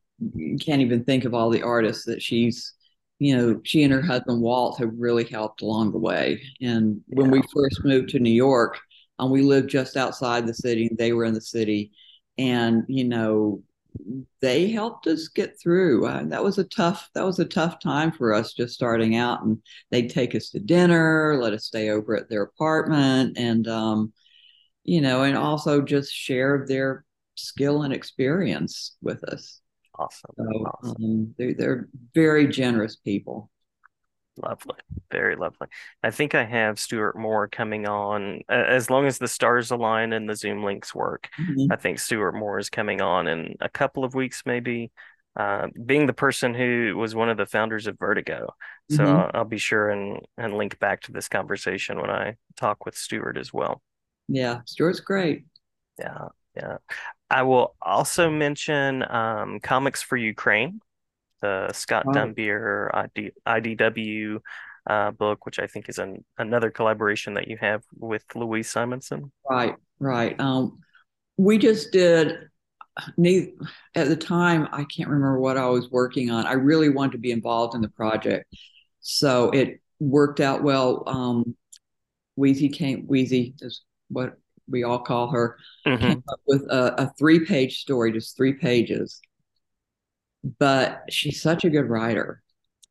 can't 0.60 0.82
even 0.82 1.04
think 1.04 1.24
of 1.24 1.34
all 1.34 1.50
the 1.50 1.62
artists 1.62 2.04
that 2.06 2.22
she's, 2.22 2.74
you 3.18 3.36
know, 3.36 3.60
she 3.64 3.82
and 3.82 3.92
her 3.92 4.02
husband 4.02 4.40
Walt 4.40 4.78
have 4.78 4.92
really 4.96 5.24
helped 5.24 5.62
along 5.62 5.92
the 5.92 5.98
way. 5.98 6.42
And 6.60 7.02
when 7.08 7.30
we 7.30 7.42
first 7.54 7.84
moved 7.84 8.10
to 8.10 8.20
New 8.20 8.30
York, 8.30 8.78
um, 9.18 9.30
we 9.30 9.42
lived 9.42 9.70
just 9.70 9.96
outside 9.96 10.46
the 10.46 10.54
city, 10.54 10.86
and 10.86 10.98
they 10.98 11.12
were 11.12 11.24
in 11.24 11.34
the 11.34 11.40
city. 11.40 11.90
And, 12.36 12.84
you 12.88 13.04
know, 13.04 13.62
they 14.40 14.70
helped 14.70 15.06
us 15.08 15.28
get 15.28 15.60
through. 15.60 16.06
Uh, 16.06 16.24
that 16.26 16.44
was 16.44 16.58
a 16.58 16.64
tough 16.64 17.10
that 17.14 17.24
was 17.24 17.40
a 17.40 17.44
tough 17.44 17.80
time 17.80 18.12
for 18.12 18.32
us 18.32 18.52
just 18.52 18.74
starting 18.74 19.16
out, 19.16 19.42
and 19.42 19.58
they'd 19.90 20.10
take 20.10 20.34
us 20.34 20.50
to 20.50 20.60
dinner, 20.60 21.38
let 21.42 21.52
us 21.52 21.64
stay 21.64 21.90
over 21.90 22.16
at 22.16 22.28
their 22.28 22.42
apartment, 22.42 23.36
and 23.36 23.66
um, 23.66 24.12
you 24.84 25.00
know, 25.00 25.24
and 25.24 25.36
also 25.36 25.82
just 25.82 26.12
share 26.12 26.64
their 26.68 27.04
skill 27.34 27.82
and 27.82 27.92
experience 27.92 28.96
with 29.02 29.24
us. 29.24 29.60
Awesome. 29.98 30.30
So, 30.36 30.44
awesome. 30.44 31.04
Um, 31.04 31.34
they're, 31.36 31.54
they're 31.54 31.88
very 32.14 32.48
generous 32.48 32.96
people. 32.96 33.50
Lovely. 34.40 34.76
Very 35.10 35.34
lovely. 35.34 35.66
I 36.02 36.10
think 36.12 36.34
I 36.34 36.44
have 36.44 36.78
Stuart 36.78 37.18
Moore 37.18 37.48
coming 37.48 37.88
on 37.88 38.42
as 38.48 38.88
long 38.88 39.06
as 39.06 39.18
the 39.18 39.26
stars 39.26 39.72
align 39.72 40.12
and 40.12 40.28
the 40.28 40.36
Zoom 40.36 40.62
links 40.62 40.94
work. 40.94 41.28
Mhm. 41.40 41.72
I 41.72 41.76
think 41.76 41.98
Stuart 41.98 42.32
Moore 42.32 42.60
is 42.60 42.70
coming 42.70 43.00
on 43.00 43.26
in 43.26 43.56
a 43.60 43.68
couple 43.68 44.04
of 44.04 44.14
weeks, 44.14 44.44
maybe. 44.46 44.92
Uh, 45.36 45.68
being 45.86 46.06
the 46.06 46.12
person 46.12 46.52
who 46.54 46.94
was 46.96 47.14
one 47.14 47.28
of 47.28 47.36
the 47.36 47.46
founders 47.46 47.86
of 47.86 47.98
Vertigo. 47.98 48.54
So 48.90 49.04
Mhm. 49.04 49.06
I'll, 49.06 49.30
I'll 49.34 49.44
be 49.44 49.58
sure 49.58 49.88
and, 49.90 50.20
and 50.36 50.56
link 50.56 50.78
back 50.78 51.00
to 51.02 51.12
this 51.12 51.28
conversation 51.28 52.00
when 52.00 52.10
I 52.10 52.36
talk 52.56 52.84
with 52.84 52.96
Stuart 52.96 53.36
as 53.38 53.52
well. 53.52 53.82
Yeah, 54.28 54.60
Stuart's 54.66 55.00
great. 55.00 55.46
Yeah, 55.98 56.28
yeah. 56.56 56.78
I 57.30 57.42
will 57.42 57.74
also 57.82 58.30
mention 58.30 59.04
um, 59.10 59.60
Comics 59.60 60.02
for 60.02 60.16
Ukraine, 60.16 60.80
the 61.42 61.72
Scott. 61.72 62.06
Dunbier 62.06 62.90
ID, 62.94 63.30
IDW 63.46 64.40
uh, 64.88 65.10
book, 65.10 65.44
which 65.44 65.58
I 65.58 65.66
think 65.66 65.88
is 65.88 65.98
an, 65.98 66.24
another 66.38 66.70
collaboration 66.70 67.34
that 67.34 67.48
you 67.48 67.58
have 67.58 67.82
with 67.94 68.24
Louise 68.34 68.70
Simonson. 68.70 69.30
Right, 69.48 69.74
right. 69.98 70.38
Um, 70.40 70.78
we 71.36 71.58
just 71.58 71.92
did. 71.92 72.48
At 73.94 74.08
the 74.08 74.16
time, 74.16 74.66
I 74.72 74.84
can't 74.84 75.08
remember 75.08 75.38
what 75.38 75.56
I 75.56 75.66
was 75.66 75.88
working 75.88 76.32
on. 76.32 76.46
I 76.46 76.54
really 76.54 76.88
wanted 76.88 77.12
to 77.12 77.18
be 77.18 77.30
involved 77.30 77.76
in 77.76 77.80
the 77.80 77.90
project, 77.90 78.52
so 79.00 79.50
it 79.50 79.80
worked 80.00 80.40
out 80.40 80.64
well. 80.64 81.04
Um, 81.06 81.56
Wheezy 82.34 82.68
came. 82.68 83.06
Wheezy 83.06 83.54
is 83.60 83.82
what 84.08 84.36
we 84.68 84.84
all 84.84 84.98
call 85.00 85.30
her. 85.30 85.58
Mhm. 85.86 86.00
Came 86.00 86.24
up 86.28 86.40
with 86.46 86.62
a, 86.70 87.02
a 87.02 87.12
three-page 87.18 87.80
story, 87.80 88.12
just 88.12 88.36
three 88.36 88.52
pages. 88.54 89.20
But 90.58 91.02
she's 91.10 91.42
such 91.42 91.64
a 91.64 91.70
good 91.70 91.88
writer. 91.88 92.42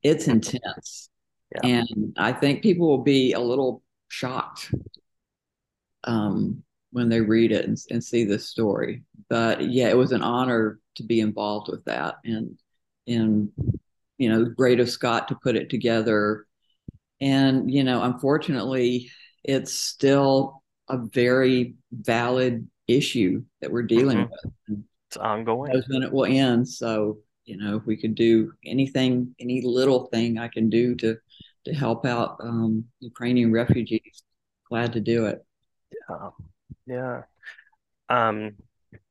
It's 0.04 0.28
intense, 0.28 1.10
Yeah. 1.56 1.62
and 1.64 2.14
I 2.18 2.34
think 2.34 2.62
people 2.62 2.88
will 2.88 3.04
be 3.04 3.34
a 3.34 3.40
little 3.40 3.82
shocked 4.10 4.72
um, 6.04 6.64
when 6.92 7.10
they 7.10 7.22
read 7.22 7.52
it 7.52 7.66
and, 7.66 7.78
and 7.90 8.04
see 8.04 8.24
this 8.24 8.48
story. 8.48 9.04
But 9.30 9.70
yeah, 9.70 9.90
it 9.90 9.98
was 9.98 10.12
an 10.12 10.22
honor 10.22 10.80
to 10.96 11.04
be 11.04 11.20
involved 11.20 11.70
with 11.70 11.84
that, 11.86 12.16
and 12.24 12.58
and 13.08 13.52
you 14.18 14.30
know, 14.30 14.46
great 14.46 14.80
of 14.80 14.90
Scott 14.90 15.28
to 15.28 15.36
put 15.36 15.56
it 15.56 15.70
together. 15.70 16.46
And 17.22 17.72
you 17.72 17.84
know, 17.84 18.04
unfortunately, 18.04 19.10
it's 19.44 19.74
still 19.74 20.57
a 20.90 20.98
very 20.98 21.76
valid 21.92 22.68
issue 22.88 23.44
that 23.62 23.72
we're 23.72 23.84
dealing 23.84 24.20
Mhm. 24.20 24.30
with. 24.68 24.84
It's 25.10 25.18
ongoing. 25.18 25.72
Knows 25.74 25.88
when 25.90 26.04
it 26.04 26.12
will 26.12 26.26
end. 26.26 26.68
So 26.68 27.20
you 27.46 27.56
know, 27.56 27.78
if 27.78 27.86
we 27.86 27.96
could 27.96 28.14
do 28.14 28.52
anything, 28.66 29.34
any 29.40 29.62
little 29.62 30.08
thing 30.08 30.38
I 30.38 30.50
can 30.50 30.70
do 30.70 30.96
to 30.96 31.18
to 31.66 31.74
help 31.74 32.06
out 32.06 32.38
um, 32.42 32.86
Ukrainian 33.00 33.52
refugees, 33.52 34.24
glad 34.70 34.94
to 34.94 35.00
do 35.00 35.26
it. 35.28 35.46
Uh, 36.10 36.30
yeah. 36.86 37.24
Um, 38.10 38.56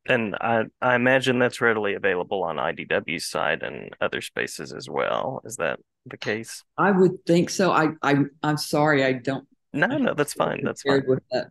and 0.07 0.35
I 0.41 0.65
I 0.81 0.95
imagine 0.97 1.39
that's 1.39 1.61
readily 1.61 1.95
available 1.95 2.43
on 2.43 2.57
IDW's 2.57 3.27
side 3.27 3.63
and 3.63 3.95
other 4.01 4.21
spaces 4.21 4.73
as 4.73 4.89
well. 4.89 5.41
Is 5.45 5.57
that 5.57 5.81
the 6.05 6.17
case? 6.19 6.63
I 6.79 6.91
would 6.93 7.25
think 7.27 7.51
so. 7.51 7.73
I, 7.73 7.89
I 8.03 8.25
I'm 8.43 8.57
sorry, 8.59 9.03
I 9.05 9.15
don't. 9.15 9.47
No, 9.73 9.87
no, 9.87 10.15
that's 10.15 10.35
fine. 10.35 10.63
That's 10.63 10.83
fine. 10.83 11.05
with 11.07 11.23
that 11.33 11.51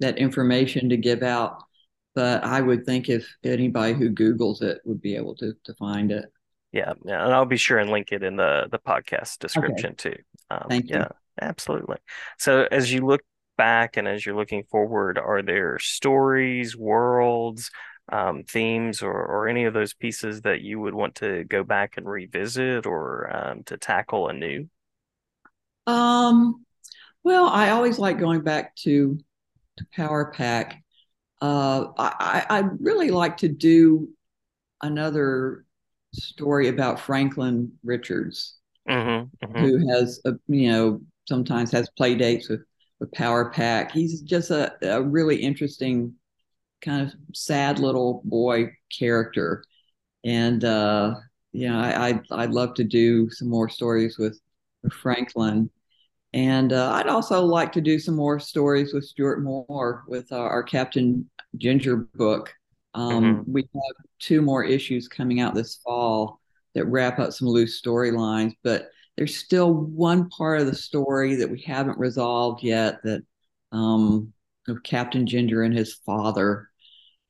that 0.00 0.18
information 0.18 0.88
to 0.90 0.96
give 0.96 1.22
out, 1.22 1.62
but 2.14 2.44
I 2.44 2.60
would 2.60 2.84
think 2.84 3.08
if 3.08 3.26
anybody 3.44 3.94
who 3.94 4.08
Google's 4.10 4.62
it 4.62 4.80
would 4.84 5.00
be 5.00 5.16
able 5.16 5.34
to 5.36 5.54
to 5.64 5.74
find 5.74 6.12
it. 6.12 6.26
Yeah, 6.72 6.92
yeah, 7.04 7.24
and 7.24 7.32
I'll 7.32 7.46
be 7.46 7.56
sure 7.56 7.78
and 7.78 7.90
link 7.90 8.12
it 8.12 8.22
in 8.22 8.36
the 8.36 8.68
the 8.70 8.78
podcast 8.78 9.38
description 9.38 9.94
too. 9.96 10.16
Um, 10.50 10.66
Thank 10.68 10.90
you. 10.90 10.96
yeah, 10.96 11.08
absolutely. 11.40 11.96
So 12.38 12.66
as 12.70 12.92
you 12.92 13.06
look 13.06 13.22
back 13.56 13.96
and 13.96 14.06
as 14.06 14.26
you're 14.26 14.36
looking 14.36 14.64
forward, 14.64 15.18
are 15.18 15.42
there 15.42 15.78
stories, 15.78 16.76
worlds, 16.76 17.70
um, 18.12 18.44
themes, 18.44 19.02
or 19.02 19.12
or 19.12 19.48
any 19.48 19.64
of 19.64 19.74
those 19.74 19.94
pieces 19.94 20.42
that 20.42 20.60
you 20.60 20.78
would 20.80 20.94
want 20.94 21.16
to 21.16 21.44
go 21.44 21.64
back 21.64 21.96
and 21.96 22.06
revisit 22.06 22.84
or 22.86 23.34
um, 23.34 23.62
to 23.64 23.76
tackle 23.76 24.28
anew? 24.28 24.68
Um, 25.86 26.64
well, 27.22 27.46
I 27.46 27.70
always 27.70 27.98
like 27.98 28.18
going 28.18 28.42
back 28.42 28.76
to 28.76 29.18
Power 29.94 30.32
Pack. 30.32 30.82
Uh, 31.40 31.86
I 31.98 32.44
I 32.48 32.58
I'd 32.58 32.80
really 32.80 33.10
like 33.10 33.36
to 33.38 33.48
do 33.48 34.08
another 34.82 35.64
story 36.12 36.68
about 36.68 37.00
Franklin 37.00 37.72
Richards. 37.84 38.56
Mm-hmm, 38.88 39.44
mm-hmm. 39.44 39.58
who 39.58 39.88
has 39.88 40.20
a, 40.26 40.34
you 40.46 40.70
know 40.70 41.00
sometimes 41.26 41.72
has 41.72 41.90
play 41.96 42.14
dates 42.14 42.48
with 42.48 42.60
with 43.00 43.10
Power 43.12 43.50
Pack. 43.50 43.90
He's 43.90 44.20
just 44.20 44.50
a, 44.50 44.72
a 44.82 45.02
really 45.02 45.36
interesting 45.36 46.14
kind 46.82 47.08
of 47.08 47.14
sad 47.34 47.80
little 47.80 48.22
boy 48.24 48.70
character, 48.96 49.64
and 50.24 50.64
uh, 50.64 51.14
you 51.52 51.68
know 51.68 51.78
I 51.80 52.08
I'd, 52.08 52.20
I'd 52.30 52.50
love 52.52 52.74
to 52.74 52.84
do 52.84 53.28
some 53.30 53.48
more 53.48 53.68
stories 53.68 54.18
with 54.18 54.40
Franklin. 54.92 55.68
And 56.36 56.74
uh, 56.74 56.92
I'd 56.92 57.08
also 57.08 57.42
like 57.42 57.72
to 57.72 57.80
do 57.80 57.98
some 57.98 58.14
more 58.14 58.38
stories 58.38 58.92
with 58.92 59.06
Stuart 59.06 59.42
Moore 59.42 60.04
with 60.06 60.32
our, 60.32 60.50
our 60.50 60.62
Captain 60.62 61.28
Ginger 61.56 61.96
book. 61.96 62.54
Um, 62.94 63.44
Mhm. 63.46 63.48
We 63.48 63.62
have 63.62 64.06
two 64.18 64.42
more 64.42 64.62
issues 64.64 65.08
coming 65.08 65.40
out 65.40 65.54
this 65.54 65.76
fall 65.76 66.40
that 66.74 66.84
wrap 66.86 67.18
up 67.18 67.32
some 67.32 67.48
loose 67.48 67.80
storylines, 67.80 68.52
but 68.62 68.90
there's 69.16 69.36
still 69.36 69.72
one 69.72 70.28
part 70.28 70.60
of 70.60 70.66
the 70.66 70.74
story 70.74 71.36
that 71.36 71.50
we 71.50 71.62
haven't 71.62 71.98
resolved 71.98 72.62
yet 72.62 73.02
that 73.04 73.22
um, 73.72 74.32
of 74.68 74.82
Captain 74.82 75.26
Ginger 75.26 75.62
and 75.62 75.74
his 75.74 75.94
father, 75.94 76.68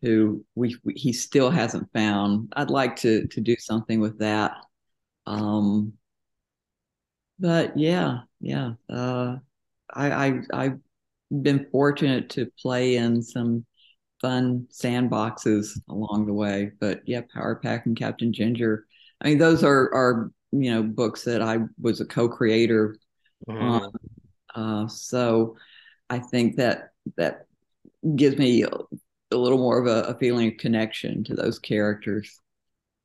who 0.02 0.44
we, 0.56 0.76
we 0.84 0.94
he 0.94 1.12
still 1.12 1.50
hasn't 1.50 1.92
found. 1.92 2.52
I'd 2.56 2.70
like 2.70 2.96
to 2.96 3.26
to 3.28 3.40
do 3.40 3.56
something 3.58 4.00
with 4.00 4.18
that. 4.18 4.56
Um, 5.26 5.94
but 7.38 7.78
yeah, 7.78 8.21
yeah. 8.40 8.73
Uh, 8.88 9.37
I, 9.95 10.28
I 10.28 10.40
I've 10.52 10.78
been 11.43 11.66
fortunate 11.71 12.31
to 12.31 12.50
play 12.61 12.97
in 12.97 13.23
some 13.23 13.66
fun 14.21 14.66
sandboxes 14.73 15.78
along 15.88 16.26
the 16.26 16.33
way. 16.35 16.73
But 16.81 17.02
yeah, 17.07 17.23
Power 17.33 17.57
Pack 17.57 17.87
and 17.87 17.97
Captain 17.97 18.33
Ginger. 18.33 18.87
I 19.21 19.28
mean, 19.28 19.38
those 19.38 19.64
are 19.64 19.93
are 19.95 20.33
you 20.52 20.71
know 20.73 20.83
books 20.83 21.25
that 21.25 21.43
I 21.43 21.59
was 21.81 22.00
a 22.00 22.07
co-creator 22.07 22.97
on. 23.61 23.81
Mhm. 23.83 23.93
Uh, 24.55 24.88
so 24.88 25.57
I 26.11 26.19
think 26.21 26.57
that 26.57 26.90
that 27.16 27.47
gives 28.16 28.38
me 28.38 28.64
a, 28.64 28.71
a 29.33 29.37
little 29.37 29.59
more 29.59 29.78
of 29.78 29.87
a, 29.87 30.11
a 30.11 30.19
feeling 30.19 30.49
of 30.52 30.59
connection 30.59 31.25
to 31.25 31.35
those 31.35 31.59
characters. 31.59 32.40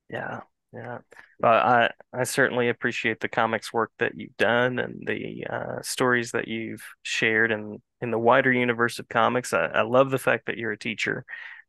Yeah, 0.10 0.42
yeah. 0.74 1.00
But 1.42 1.66
I 1.66 1.92
I 2.14 2.24
certainly 2.24 2.70
appreciate 2.70 3.20
the 3.20 3.28
comics 3.28 3.74
work 3.74 3.92
that 4.00 4.14
you've 4.16 4.38
done 4.38 4.80
and 4.80 5.04
the 5.06 5.46
uh, 5.50 5.82
stories 5.82 6.32
that 6.32 6.48
you've 6.48 6.84
shared 7.04 7.52
in 7.52 7.82
in 8.02 8.12
the 8.12 8.20
wider 8.20 8.52
universe 8.52 9.00
of 9.00 9.10
comics. 9.10 9.54
I, 9.54 9.66
I 9.66 9.82
love 9.82 10.12
the 10.12 10.20
fact 10.20 10.46
that 10.46 10.58
you're 10.58 10.72
a 10.72 10.78
teacher 10.78 11.26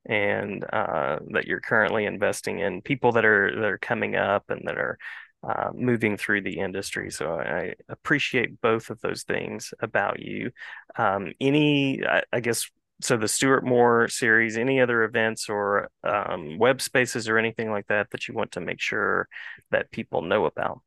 and 0.07 0.65
uh, 0.73 1.19
that 1.31 1.47
you're 1.47 1.61
currently 1.61 2.05
investing 2.05 2.59
in 2.59 2.83
people 2.83 3.13
that 3.13 3.25
are 3.25 3.55
that 3.55 3.65
are 3.65 3.79
coming 3.79 4.17
up 4.17 4.51
and 4.51 4.63
that 4.67 4.77
are 4.77 4.99
uh, 5.43 5.71
moving 5.75 6.17
through 6.17 6.43
the 6.43 6.59
industry. 6.59 7.11
So 7.11 7.41
I 7.41 7.75
appreciate 7.89 8.61
both 8.61 8.91
of 8.91 9.01
those 9.01 9.25
things 9.25 9.75
about 9.81 10.21
you. 10.21 10.53
Um, 10.97 11.33
any, 11.41 12.05
I, 12.07 12.23
I 12.33 12.41
guess, 12.41 12.71
so 13.03 13.17
the 13.17 13.29
Stuart 13.29 13.65
Moore 13.65 14.09
series, 14.09 14.57
any 14.57 14.81
other 14.81 15.03
events 15.05 15.49
or 15.49 15.91
um, 16.05 16.59
web 16.59 16.81
spaces 16.81 17.29
or 17.29 17.39
anything 17.39 17.71
like 17.71 17.87
that 17.89 18.11
that 18.11 18.29
you 18.29 18.35
want 18.35 18.53
to 18.53 18.61
make 18.61 18.81
sure 18.81 19.29
that 19.71 19.91
people 19.91 20.23
know 20.23 20.47
about? 20.47 20.81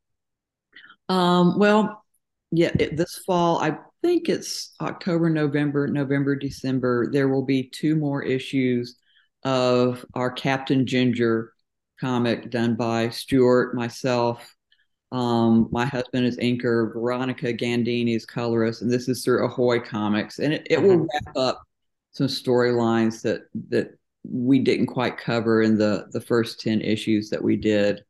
Um, 1.10 1.60
well, 1.60 2.04
yeah, 2.52 2.72
it, 2.80 2.98
this 2.98 3.22
fall, 3.26 3.60
I 3.60 3.78
think 4.02 4.30
it's 4.30 4.74
October, 4.82 5.30
November, 5.30 5.88
November, 5.88 6.36
December. 6.36 7.12
There 7.12 7.28
will 7.28 7.46
be 7.46 7.70
two 7.70 7.96
more 7.96 8.24
issues 8.24 8.98
of 9.44 10.06
our 10.14 10.32
Captain 10.32 10.86
Ginger 10.86 11.52
comic 12.00 12.50
done 12.50 12.76
by 12.76 13.10
Stuart, 13.10 13.76
myself. 13.76 14.52
Um, 15.12 15.70
my 15.72 15.86
husband 15.86 16.26
is 16.26 16.38
inker, 16.38 16.92
Veronica 16.94 17.54
Gandini 17.54 18.16
is 18.16 18.26
colorist, 18.26 18.82
and 18.82 18.92
this 18.92 19.08
is 19.08 19.24
through 19.24 19.46
Ahoy 19.46 19.80
Comics, 19.80 20.40
and 20.40 20.54
it, 20.54 20.68
it 20.70 20.82
will 20.82 20.98
Mhm. 20.98 21.08
wrap 21.14 21.38
up 21.38 21.64
some 22.16 22.28
storylines 22.28 23.22
that 23.22 23.42
that 23.68 23.90
we 24.24 24.58
didn't 24.58 24.88
quite 24.88 25.18
cover 25.18 25.62
in 25.62 25.78
the 25.78 26.08
the 26.12 26.22
first 26.22 26.62
10 26.62 26.82
issues 26.82 27.30
that 27.30 27.44
we 27.44 27.58
did. 27.58 28.02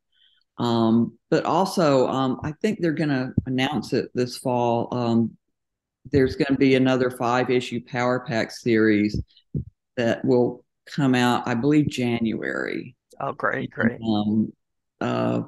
Um, 0.57 1.17
but 1.29 1.43
also, 1.43 2.07
um, 2.07 2.39
I 2.43 2.53
think 2.61 2.79
they're 2.79 2.93
going 2.93 3.09
to 3.09 3.33
announce 3.45 3.91
it 3.91 4.09
this 4.13 4.37
fall. 4.37 4.87
Um, 4.93 5.35
there's 6.11 6.35
going 6.35 6.53
to 6.53 6.57
be 6.57 6.75
another 6.75 7.09
five 7.09 7.49
issue 7.49 7.81
Power 7.85 8.21
Pack 8.21 8.51
series 8.51 9.19
that 9.97 10.23
will 10.23 10.63
come 10.85 11.15
out, 11.15 11.45
I 11.47 11.55
believe, 11.55 11.89
January. 11.89 12.95
Oh, 13.19 13.33
great, 13.33 13.71
great. 13.71 13.99
Um, 14.01 14.53
uh, 15.01 15.41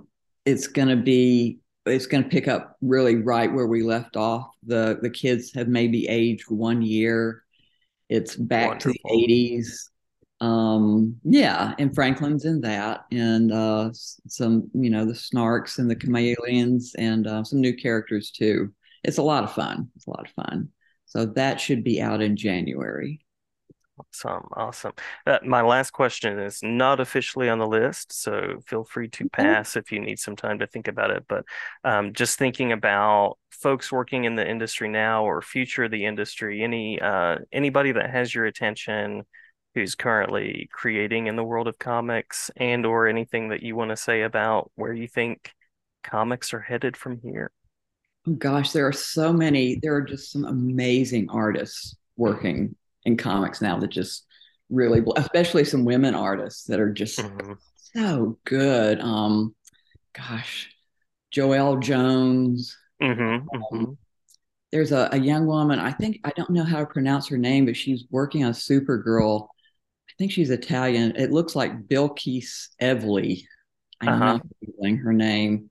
it's 0.46 0.68
going 0.68 0.90
to 0.90 0.98
be 0.98 1.60
it's 1.86 2.08
going 2.08 2.24
to 2.24 2.30
pick 2.30 2.50
up 2.50 2.76
really 2.82 3.16
right 3.16 3.54
where 3.54 3.68
we 3.68 3.84
left 3.84 4.18
off. 4.18 4.50
The 4.66 5.00
the 5.02 5.12
kids 5.12 5.54
have 5.54 5.68
maybe 5.68 6.08
aged 6.08 6.50
one 6.50 6.82
year. 6.82 7.44
It's 8.10 8.36
back 8.36 8.68
Wonderful. 8.70 8.94
to 8.94 9.00
the 9.04 9.24
eighties. 9.24 9.90
Um, 10.40 11.18
yeah, 11.24 11.74
and 11.80 11.94
Franklin's 11.94 12.46
in 12.46 12.62
that, 12.62 13.06
and 13.12 13.52
uh, 13.52 13.90
some 13.94 14.70
you 14.74 14.90
know 14.90 15.06
the 15.06 15.14
Snarks 15.14 15.80
and 15.80 15.90
the 15.90 15.96
Kymellians, 15.96 16.92
and 16.98 17.26
uh, 17.28 17.44
some 17.44 17.60
new 17.60 17.76
characters 17.76 18.32
too. 18.32 18.72
It's 19.04 19.18
a 19.18 19.24
lot 19.24 19.44
of 19.44 19.54
fun. 19.54 19.90
It's 19.96 20.08
a 20.08 20.12
lot 20.12 20.28
of 20.28 20.32
fun. 20.32 20.70
So 21.06 21.26
that 21.26 21.60
should 21.60 21.84
be 21.84 22.02
out 22.02 22.22
in 22.22 22.36
January. 22.36 23.22
Awesome, 24.00 24.48
awesome. 24.56 24.94
Uh, 25.25 25.39
my 25.44 25.62
last 25.62 25.92
question 25.92 26.38
is 26.38 26.60
not 26.62 27.00
officially 27.00 27.50
on 27.50 27.58
the 27.58 27.66
list, 27.66 28.13
so 28.13 28.60
feel 28.68 28.84
free 28.84 29.08
to 29.10 29.27
pass 29.30 29.75
if 29.75 29.92
you 29.92 30.00
need 30.00 30.20
some 30.20 30.36
time 30.36 30.60
to 30.60 30.68
think 30.68 30.88
about 30.88 31.10
it. 31.10 31.25
But 31.27 31.46
um, 31.84 32.13
just 32.13 32.38
thinking 32.38 32.72
about 32.72 33.38
folks 33.50 33.92
working 33.92 34.25
in 34.25 34.36
the 34.36 34.48
industry 34.48 34.88
now 34.88 35.24
or 35.24 35.42
future 35.42 35.86
of 35.86 35.92
the 35.92 36.06
industry, 36.06 36.63
any 36.63 37.01
uh, 37.01 37.38
anybody 37.51 37.92
that 37.92 38.12
has 38.12 38.36
your 38.36 38.46
attention 38.46 39.24
who's 39.74 39.96
currently 39.96 40.70
creating 40.72 41.25
in 41.25 41.36
the 41.36 41.44
world 41.44 41.68
of 41.68 41.80
comics, 41.80 42.51
and 42.56 42.86
or 42.86 43.08
anything 43.08 43.50
that 43.50 43.63
you 43.63 43.75
want 43.75 43.89
to 43.89 43.98
say 43.98 44.22
about 44.22 44.72
where 44.75 44.94
you 44.94 45.08
think 45.08 45.51
comics 46.04 46.54
are 46.54 46.60
headed 46.60 46.96
from 46.96 47.20
here. 47.24 47.51
Oh, 48.27 48.34
gosh, 48.34 48.74
there 48.74 48.88
are 48.88 48.94
so 48.94 49.34
many. 49.34 49.80
There 49.82 49.96
are 49.96 50.01
just 50.01 50.32
some 50.32 50.46
amazing 50.46 51.30
artists 51.30 51.96
working 52.16 52.75
in 53.08 53.16
comics 53.18 53.62
now 53.62 53.80
that 53.80 53.90
just 53.90 54.26
really, 54.70 55.02
especially 55.16 55.64
some 55.64 55.86
women 55.86 56.14
artists 56.14 56.66
that 56.66 56.80
are 56.80 56.92
just 56.92 57.18
mm-hmm. 57.18 57.54
so 57.96 58.38
good. 58.44 59.00
Um, 59.00 59.56
gosh, 60.14 60.70
Joelle 61.34 61.82
Jones. 61.82 62.78
Mm-hmm, 63.02 63.22
um, 63.22 63.48
mm-hmm. 63.56 63.92
there's 64.72 64.92
a, 64.92 65.10
a 65.14 65.18
young 65.18 65.48
woman. 65.48 65.80
I 65.80 65.92
think 65.92 66.20
I 66.26 66.32
don't 66.36 66.50
know 66.50 66.66
how 66.66 66.80
to 66.80 66.86
pronounce 66.86 67.30
her 67.30 67.38
name, 67.38 67.66
but 67.66 67.78
she's 67.78 68.04
working 68.12 68.44
on 68.44 68.52
Supergirl. 68.52 69.48
I 70.10 70.14
think 70.20 70.32
she's 70.34 70.50
Italian. 70.50 71.16
It 71.16 71.32
looks 71.32 71.56
like 71.56 71.88
Bilquis 71.88 72.70
Evely. 72.82 73.44
I'm 74.02 74.10
uh-huh. 74.10 74.26
not 74.26 74.48
feeling 74.60 74.98
her 74.98 75.14
name. 75.14 75.70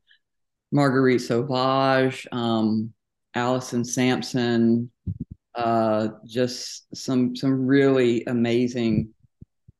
Marguerite 0.72 1.20
Sauvage, 1.20 2.26
um, 2.32 2.92
Alison 3.34 3.84
Sampson, 3.84 4.90
uh, 5.56 6.08
just 6.26 6.94
some 6.94 7.34
some 7.34 7.66
really 7.66 8.24
amazing 8.26 9.14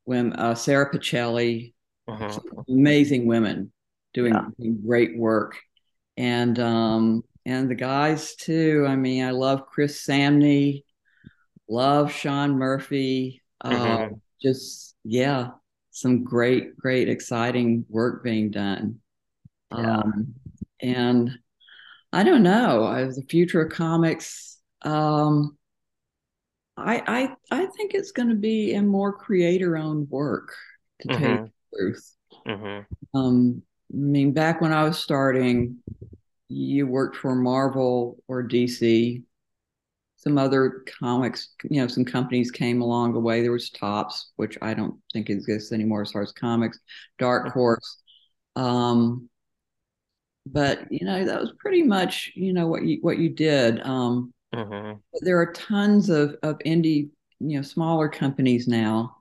women. 0.07 0.33
Uh, 0.33 0.55
Sara 0.55 0.91
Pichelli, 0.91 1.75
uh-huh. 2.09 2.39
amazing 2.69 3.27
women 3.27 3.73
doing 4.15 4.35
yeah. 4.35 4.71
great 4.85 5.17
work, 5.17 5.57
and 6.17 6.59
um, 6.59 7.23
and 7.45 7.71
the 7.71 7.75
guys 7.75 8.35
too. 8.37 8.87
I 8.89 8.97
mean, 8.97 9.25
I 9.25 9.31
love 9.31 9.67
Chris 9.67 10.05
Samnee, 10.05 10.85
love 11.69 12.11
Sean 12.11 12.57
Murphy. 12.57 13.43
Uh, 13.61 13.71
mm-hmm. 13.71 14.15
Just 14.43 14.95
yeah, 15.05 15.51
some 15.91 16.25
great, 16.25 16.77
great, 16.77 17.09
exciting 17.09 17.85
work 17.89 18.23
being 18.23 18.51
done. 18.51 19.01
Yeah. 19.73 19.99
Um, 19.99 20.35
and 20.81 21.39
I 22.13 22.23
don't 22.23 22.43
know, 22.43 22.93
as 22.93 23.17
the 23.17 23.23
future 23.23 23.63
of 23.63 23.73
comics, 23.73 24.59
um, 24.83 25.57
I 26.77 27.03
I 27.07 27.63
I 27.63 27.67
think 27.67 27.95
it's 27.95 28.13
going 28.13 28.29
to 28.29 28.35
be 28.35 28.73
in 28.73 28.87
more 28.87 29.13
creator 29.13 29.77
owned 29.77 30.11
work 30.11 30.55
to 31.01 31.09
mm-hmm. 31.09 31.45
take 31.45 31.53
truth. 31.75 32.17
Mm-hmm. 32.47 33.19
Um, 33.19 33.63
I 33.93 33.97
mean, 33.97 34.33
back 34.33 34.61
when 34.61 34.73
I 34.73 34.85
was 34.85 34.99
starting, 34.99 35.79
you 36.49 36.87
worked 36.87 37.17
for 37.17 37.35
Marvel 37.35 38.19
or 38.29 38.47
DC. 38.47 39.23
Some 40.17 40.39
other 40.39 40.83
comics, 40.99 41.51
you 41.71 41.81
know, 41.81 41.87
some 41.87 42.05
companies 42.05 42.51
came 42.51 42.83
along 42.83 43.13
the 43.13 43.21
way. 43.21 43.43
There 43.43 43.53
was 43.53 43.71
Topps, 43.71 44.33
which 44.35 44.59
I 44.61 44.75
don't 44.75 44.97
think 45.13 45.31
exists 45.31 45.73
anymore 45.73 46.03
as 46.03 46.11
far 46.11 46.23
as 46.23 46.33
comics. 46.33 46.81
Dark 47.19 47.49
mm-hmm. 47.49 47.59
Horse. 47.59 48.03
Um, 48.57 49.29
but 50.47 50.91
you 50.91 51.05
know, 51.05 51.25
that 51.25 51.41
was 51.41 51.53
pretty 51.59 51.83
much 51.83 52.33
you 52.35 52.53
know 52.53 52.67
what 52.67 52.85
you 52.85 52.99
what 53.03 53.19
you 53.19 53.29
did. 53.29 53.81
Um, 53.83 54.33
Mm-hmm. 54.57 54.99
There 55.21 55.39
are 55.39 55.53
tons 55.53 56.09
of 56.09 56.37
of 56.43 56.59
indie, 56.61 57.11
you 57.41 57.57
know, 57.57 57.63
smaller 57.63 58.09
companies 58.09 58.67
now. 58.67 59.19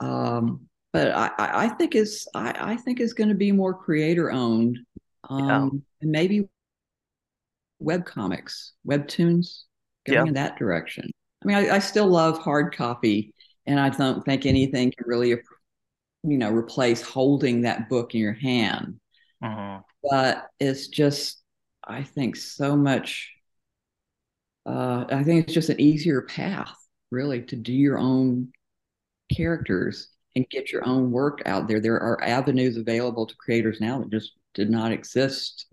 Um, 0.00 0.68
but 0.92 1.12
I, 1.12 1.30
I 1.38 1.68
think 1.68 1.94
it's 1.94 2.26
I, 2.34 2.72
I 2.72 2.76
think 2.76 3.00
it's 3.00 3.12
going 3.12 3.28
to 3.28 3.34
be 3.34 3.52
more 3.52 3.74
creator 3.74 4.30
owned, 4.30 4.78
um, 5.28 5.48
yeah. 5.48 5.68
and 6.02 6.10
maybe 6.10 6.48
web 7.78 8.06
comics, 8.06 8.72
webtoons, 8.86 9.62
going 10.06 10.18
yeah. 10.18 10.24
in 10.24 10.34
that 10.34 10.58
direction. 10.58 11.10
I 11.42 11.46
mean, 11.46 11.56
I, 11.56 11.76
I 11.76 11.78
still 11.80 12.06
love 12.06 12.38
hard 12.38 12.74
copy, 12.74 13.34
and 13.66 13.78
I 13.78 13.90
don't 13.90 14.24
think 14.24 14.46
anything 14.46 14.92
can 14.96 15.06
really, 15.06 15.30
you 15.30 16.38
know, 16.38 16.50
replace 16.50 17.02
holding 17.02 17.62
that 17.62 17.88
book 17.88 18.14
in 18.14 18.20
your 18.20 18.32
hand. 18.32 19.00
Mm-hmm. 19.42 19.82
But 20.08 20.46
it's 20.60 20.88
just, 20.88 21.42
I 21.86 22.02
think, 22.02 22.36
so 22.36 22.76
much 22.76 23.32
uh, 24.66 25.04
I 25.10 25.22
think 25.22 25.44
it's 25.44 25.54
just 25.54 25.68
an 25.70 25.80
easier 25.80 26.22
path, 26.22 26.74
really, 27.10 27.42
to 27.42 27.56
do 27.56 27.72
your 27.72 27.98
own 27.98 28.52
characters 29.34 30.08
and 30.34 30.48
get 30.50 30.70
your 30.70 30.86
own 30.86 31.10
work 31.10 31.42
out 31.46 31.68
there. 31.68 31.80
There 31.80 32.00
are 32.00 32.22
avenues 32.22 32.76
available 32.76 33.26
to 33.26 33.34
creators 33.36 33.80
now 33.80 34.00
that 34.00 34.10
just 34.10 34.32
did 34.54 34.70
not 34.70 34.92
exist 34.92 35.66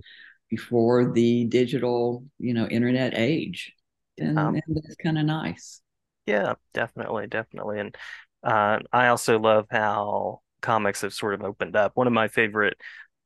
before 0.49 1.11
the 1.11 1.45
digital, 1.45 2.25
you 2.39 2.53
know, 2.53 2.67
internet 2.67 3.17
age, 3.17 3.73
and, 4.17 4.37
um, 4.37 4.55
and 4.55 4.75
that's 4.75 4.95
kind 4.97 5.17
of 5.17 5.25
nice. 5.25 5.81
Yeah, 6.25 6.53
definitely, 6.73 7.27
definitely, 7.27 7.79
and 7.79 7.97
uh, 8.43 8.79
I 8.91 9.07
also 9.07 9.39
love 9.39 9.67
how 9.69 10.41
comics 10.61 11.01
have 11.01 11.13
sort 11.13 11.33
of 11.33 11.43
opened 11.43 11.75
up. 11.75 11.93
One 11.95 12.07
of 12.07 12.13
my 12.13 12.27
favorite 12.27 12.77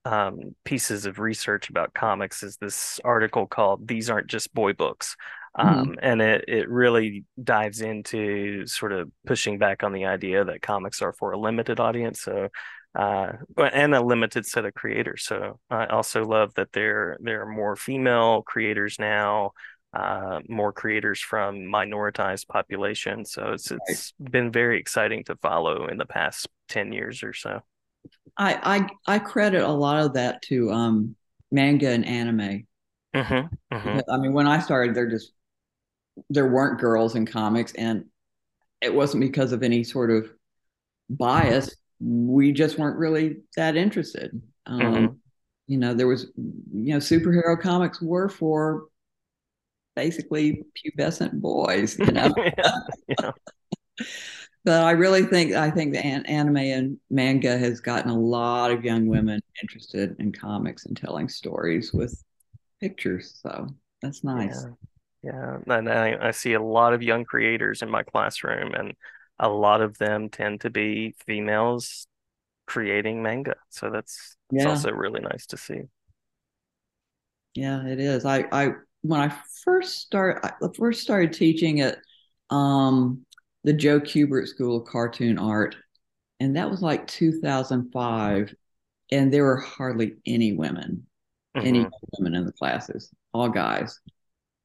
um, 0.05 0.55
pieces 0.63 1.05
of 1.05 1.19
research 1.19 1.69
about 1.69 1.93
comics 1.93 2.41
is 2.43 2.57
this 2.57 2.99
article 3.03 3.45
called 3.45 3.87
"These 3.87 4.09
Aren't 4.09 4.27
Just 4.27 4.53
Boy 4.53 4.73
Books,". 4.73 5.15
Um, 5.59 5.87
mm-hmm. 5.87 5.93
and 6.03 6.21
it 6.21 6.45
it 6.47 6.69
really 6.69 7.25
dives 7.43 7.81
into 7.81 8.67
sort 8.67 8.91
of 8.91 9.11
pushing 9.25 9.57
back 9.57 9.83
on 9.83 9.91
the 9.91 10.05
idea 10.05 10.45
that 10.45 10.61
comics 10.61 11.01
are 11.01 11.13
for 11.13 11.31
a 11.31 11.39
limited 11.39 11.79
audience. 11.79 12.21
So 12.21 12.49
uh, 12.97 13.33
and 13.57 13.93
a 13.93 14.01
limited 14.01 14.45
set 14.45 14.65
of 14.65 14.73
creators. 14.73 15.23
So 15.23 15.59
I 15.69 15.85
also 15.85 16.25
love 16.25 16.53
that 16.55 16.71
there 16.73 17.17
there 17.19 17.41
are 17.41 17.51
more 17.51 17.75
female 17.75 18.41
creators 18.41 18.97
now, 18.97 19.51
uh, 19.93 20.39
more 20.49 20.73
creators 20.73 21.19
from 21.19 21.57
minoritized 21.57 22.47
populations. 22.47 23.31
So 23.31 23.51
it's 23.53 23.71
it's 23.71 24.13
right. 24.19 24.31
been 24.31 24.51
very 24.51 24.79
exciting 24.79 25.23
to 25.25 25.35
follow 25.37 25.87
in 25.87 25.97
the 25.97 26.05
past 26.05 26.47
ten 26.69 26.91
years 26.91 27.23
or 27.23 27.33
so. 27.33 27.61
I 28.37 28.87
I, 29.07 29.15
I 29.15 29.19
credit 29.19 29.61
a 29.61 29.71
lot 29.71 30.03
of 30.03 30.13
that 30.13 30.41
to 30.43 30.71
um, 30.71 31.15
manga 31.51 31.89
and 31.89 32.05
anime. 32.05 32.67
Mm-hmm, 33.15 33.75
mm-hmm. 33.75 33.99
I 34.11 34.17
mean, 34.17 34.33
when 34.33 34.47
I 34.47 34.59
started, 34.59 34.95
there 34.95 35.09
just 35.09 35.33
there 36.29 36.47
weren't 36.47 36.79
girls 36.79 37.15
in 37.15 37.25
comics 37.25 37.73
and 37.73 38.05
it 38.81 38.93
wasn't 38.93 39.21
because 39.21 39.51
of 39.51 39.63
any 39.63 39.83
sort 39.83 40.11
of 40.11 40.29
bias. 41.09 41.75
We 41.99 42.51
just 42.51 42.77
weren't 42.77 42.97
really 42.97 43.37
that 43.55 43.75
interested. 43.75 44.39
Um, 44.65 44.79
mm-hmm. 44.79 45.13
you 45.67 45.77
know 45.77 45.93
there 45.93 46.07
was 46.07 46.27
you 46.35 46.93
know 46.93 46.97
superhero 46.97 47.59
comics 47.59 48.01
were 48.01 48.27
for 48.27 48.87
basically 49.95 50.63
pubescent 50.77 51.39
boys 51.39 51.97
you 51.97 52.11
know? 52.11 52.33
Yeah, 53.07 53.31
but 54.65 54.83
i 54.83 54.91
really 54.91 55.23
think 55.23 55.53
i 55.53 55.71
think 55.71 55.93
the 55.93 56.05
an- 56.05 56.25
anime 56.25 56.57
and 56.57 56.97
manga 57.09 57.57
has 57.57 57.79
gotten 57.79 58.11
a 58.11 58.19
lot 58.19 58.69
of 58.69 58.83
young 58.83 59.07
women 59.07 59.39
interested 59.63 60.15
in 60.19 60.33
comics 60.33 60.85
and 60.85 60.97
telling 60.97 61.29
stories 61.29 61.93
with 61.93 62.21
pictures 62.79 63.39
so 63.41 63.69
that's 64.01 64.23
nice. 64.23 64.63
Yeah. 64.63 64.73
Yeah, 65.23 65.57
and 65.67 65.89
I, 65.89 66.27
I 66.27 66.31
see 66.31 66.53
a 66.53 66.61
lot 66.61 66.93
of 66.93 67.01
young 67.01 67.25
creators 67.25 67.81
in 67.81 67.89
my 67.89 68.03
classroom, 68.03 68.73
and 68.73 68.93
a 69.39 69.49
lot 69.49 69.81
of 69.81 69.97
them 69.97 70.29
tend 70.29 70.61
to 70.61 70.69
be 70.69 71.15
females 71.25 72.07
creating 72.65 73.23
manga. 73.23 73.55
So 73.69 73.89
that's 73.89 74.37
it's 74.51 74.63
yeah. 74.63 74.69
also 74.69 74.91
really 74.91 75.21
nice 75.21 75.45
to 75.47 75.57
see. 75.57 75.81
Yeah, 77.55 77.85
it 77.85 77.99
is. 77.99 78.25
I 78.25 78.45
I 78.51 78.69
when 79.01 79.19
I 79.19 79.33
first 79.63 79.99
start 80.01 80.39
I 80.43 80.51
first 80.75 81.01
started 81.01 81.33
teaching 81.33 81.81
at 81.81 81.97
um 82.49 83.25
the 83.63 83.73
Joe 83.73 83.99
Kubert 83.99 84.47
School 84.47 84.77
of 84.77 84.87
Cartoon 84.87 85.37
Art 85.37 85.75
and 86.39 86.55
that 86.55 86.69
was 86.69 86.81
like 86.81 87.07
2005, 87.07 88.53
and 89.11 89.33
there 89.33 89.43
were 89.43 89.57
hardly 89.57 90.15
any 90.25 90.53
women, 90.53 91.07
mm-hmm. 91.55 91.67
any 91.67 91.87
women 92.17 92.35
in 92.35 92.45
the 92.45 92.51
classes, 92.51 93.11
all 93.33 93.49
guys. 93.49 93.99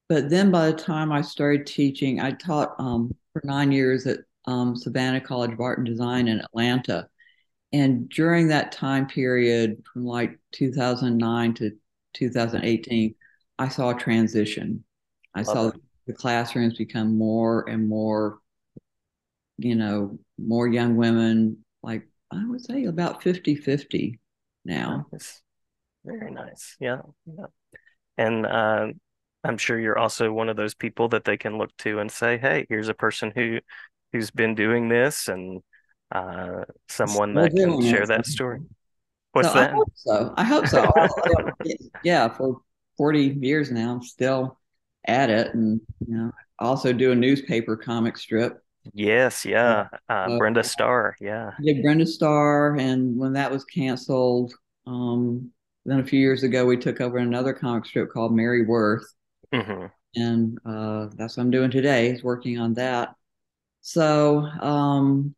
But 0.09 0.29
then 0.29 0.51
by 0.51 0.67
the 0.67 0.77
time 0.77 1.11
I 1.11 1.21
started 1.21 1.65
teaching, 1.65 2.19
I 2.19 2.31
taught 2.31 2.75
um, 2.77 3.15
for 3.31 3.41
nine 3.45 3.71
years 3.71 4.05
at 4.05 4.19
um, 4.45 4.75
Savannah 4.75 5.21
College 5.21 5.53
of 5.53 5.61
Art 5.61 5.79
and 5.79 5.87
Design 5.87 6.27
in 6.27 6.39
Atlanta. 6.39 7.07
And 7.71 8.07
during 8.09 8.49
that 8.49 8.71
time 8.71 9.07
period, 9.07 9.83
from 9.91 10.05
like 10.05 10.37
2009 10.51 11.53
to 11.55 11.71
2018, 12.13 13.15
I 13.57 13.67
saw 13.67 13.89
a 13.89 13.95
transition. 13.95 14.83
I 15.33 15.39
Love 15.39 15.45
saw 15.45 15.67
it. 15.69 15.75
the 16.05 16.13
classrooms 16.13 16.77
become 16.77 17.17
more 17.17 17.67
and 17.67 17.87
more, 17.87 18.39
you 19.57 19.75
know, 19.75 20.19
more 20.37 20.67
young 20.67 20.95
women, 20.95 21.63
like 21.81 22.07
I 22.31 22.45
would 22.45 22.63
say 22.63 22.85
about 22.85 23.23
50 23.23 23.55
50 23.55 24.19
now. 24.65 25.07
Nice. 25.11 25.41
Very 26.05 26.31
nice. 26.31 26.75
Yeah. 26.79 27.01
yeah. 27.25 27.45
And 28.17 28.45
uh, 28.45 28.87
I'm 29.43 29.57
sure 29.57 29.79
you're 29.79 29.97
also 29.97 30.31
one 30.31 30.49
of 30.49 30.55
those 30.55 30.73
people 30.73 31.09
that 31.09 31.25
they 31.25 31.37
can 31.37 31.57
look 31.57 31.75
to 31.79 31.99
and 31.99 32.11
say, 32.11 32.37
"Hey, 32.37 32.65
here's 32.69 32.89
a 32.89 32.93
person 32.93 33.31
who 33.35 33.59
who's 34.11 34.31
been 34.31 34.55
doing 34.55 34.89
this 34.89 35.27
and 35.27 35.61
uh, 36.11 36.63
someone 36.87 37.33
that 37.35 37.55
can 37.55 37.81
share 37.81 38.05
that 38.05 38.25
story." 38.25 38.59
What's 39.33 39.49
so 39.49 39.55
that? 39.55 39.71
I 39.71 39.73
hope 39.73 39.91
so. 39.95 40.33
I 40.37 40.43
hope 40.43 40.67
so. 40.67 40.91
yeah, 42.03 42.29
for 42.29 42.61
40 42.97 43.37
years 43.41 43.71
now, 43.71 43.93
I'm 43.93 44.03
still 44.03 44.59
at 45.05 45.29
it, 45.29 45.53
and 45.53 45.81
you 46.07 46.15
know, 46.15 46.31
also 46.59 46.93
do 46.93 47.11
a 47.11 47.15
newspaper 47.15 47.75
comic 47.75 48.17
strip. 48.17 48.59
Yes, 48.93 49.45
yeah, 49.45 49.87
uh, 50.09 50.37
Brenda 50.37 50.63
Starr, 50.63 51.15
yeah. 51.19 51.51
I 51.57 51.63
did 51.63 51.81
Brenda 51.81 52.05
Starr, 52.05 52.75
and 52.77 53.17
when 53.17 53.33
that 53.33 53.51
was 53.51 53.63
canceled, 53.65 54.53
um, 54.85 55.51
then 55.85 55.99
a 55.99 56.03
few 56.03 56.19
years 56.19 56.43
ago 56.43 56.65
we 56.65 56.77
took 56.77 57.01
over 57.01 57.17
another 57.17 57.53
comic 57.53 57.85
strip 57.85 58.11
called 58.11 58.35
Mary 58.35 58.65
Worth, 58.65 59.05
Mm-hmm. 59.53 59.85
And 60.15 60.57
uh, 60.65 61.09
that's 61.15 61.37
what 61.37 61.43
I'm 61.43 61.51
doing 61.51 61.71
today 61.71 62.09
is 62.09 62.23
working 62.23 62.59
on 62.59 62.73
that. 62.75 63.15
So 63.81 64.39
um, 64.39 65.35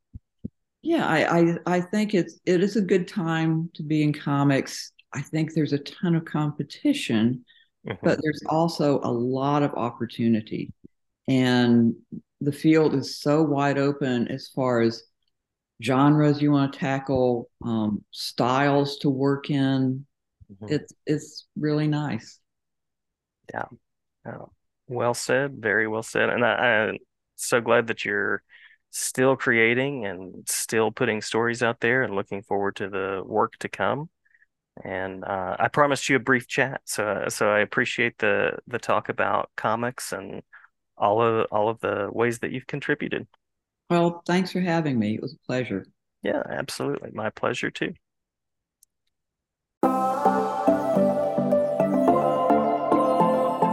yeah, 0.81 1.07
I, 1.07 1.39
I 1.39 1.57
I 1.65 1.81
think 1.81 2.13
it's 2.13 2.39
it 2.45 2.61
is 2.61 2.75
a 2.75 2.81
good 2.81 3.07
time 3.07 3.69
to 3.73 3.83
be 3.83 4.03
in 4.03 4.13
comics. 4.13 4.91
I 5.13 5.21
think 5.21 5.53
there's 5.53 5.73
a 5.73 5.79
ton 5.79 6.15
of 6.15 6.25
competition, 6.25 7.43
mm-hmm. 7.87 7.97
but 8.03 8.19
there's 8.21 8.43
also 8.47 8.99
a 8.99 9.11
lot 9.11 9.63
of 9.63 9.73
opportunity. 9.73 10.73
And 11.27 11.95
the 12.41 12.51
field 12.51 12.93
is 12.93 13.19
so 13.19 13.41
wide 13.41 13.77
open 13.77 14.27
as 14.27 14.49
far 14.49 14.81
as 14.81 15.03
genres 15.81 16.41
you 16.41 16.51
want 16.51 16.71
to 16.71 16.79
tackle, 16.79 17.49
um, 17.63 18.03
styles 18.11 18.99
to 18.99 19.09
work 19.09 19.49
in. 19.49 20.05
Mm-hmm. 20.51 20.73
It's 20.73 20.93
it's 21.07 21.47
really 21.57 21.87
nice. 21.87 22.39
Yeah. 23.51 23.65
Oh, 24.25 24.51
well 24.87 25.13
said. 25.13 25.57
Very 25.59 25.87
well 25.87 26.03
said. 26.03 26.29
And 26.29 26.45
I, 26.45 26.53
I'm 26.53 26.97
so 27.35 27.61
glad 27.61 27.87
that 27.87 28.05
you're 28.05 28.41
still 28.91 29.35
creating 29.35 30.05
and 30.05 30.47
still 30.47 30.91
putting 30.91 31.21
stories 31.21 31.61
out 31.61 31.79
there 31.81 32.03
and 32.03 32.15
looking 32.15 32.41
forward 32.41 32.75
to 32.77 32.89
the 32.89 33.21
work 33.25 33.53
to 33.59 33.69
come. 33.69 34.09
And 34.83 35.23
uh, 35.23 35.55
I 35.59 35.67
promised 35.69 36.09
you 36.09 36.17
a 36.17 36.19
brief 36.19 36.47
chat, 36.47 36.81
so 36.83 37.25
so 37.29 37.49
I 37.49 37.59
appreciate 37.59 38.17
the 38.17 38.57
the 38.67 38.77
talk 38.77 39.07
about 39.07 39.49
comics 39.55 40.11
and 40.11 40.41
all 40.97 41.21
of 41.21 41.47
all 41.49 41.69
of 41.69 41.79
the 41.79 42.09
ways 42.11 42.39
that 42.39 42.51
you've 42.51 42.67
contributed. 42.67 43.25
Well, 43.89 44.21
thanks 44.27 44.51
for 44.51 44.59
having 44.59 44.99
me. 44.99 45.15
It 45.15 45.21
was 45.21 45.33
a 45.33 45.45
pleasure. 45.45 45.87
Yeah, 46.23 46.43
absolutely. 46.45 47.11
My 47.13 47.29
pleasure 47.29 47.71
too. 47.71 47.93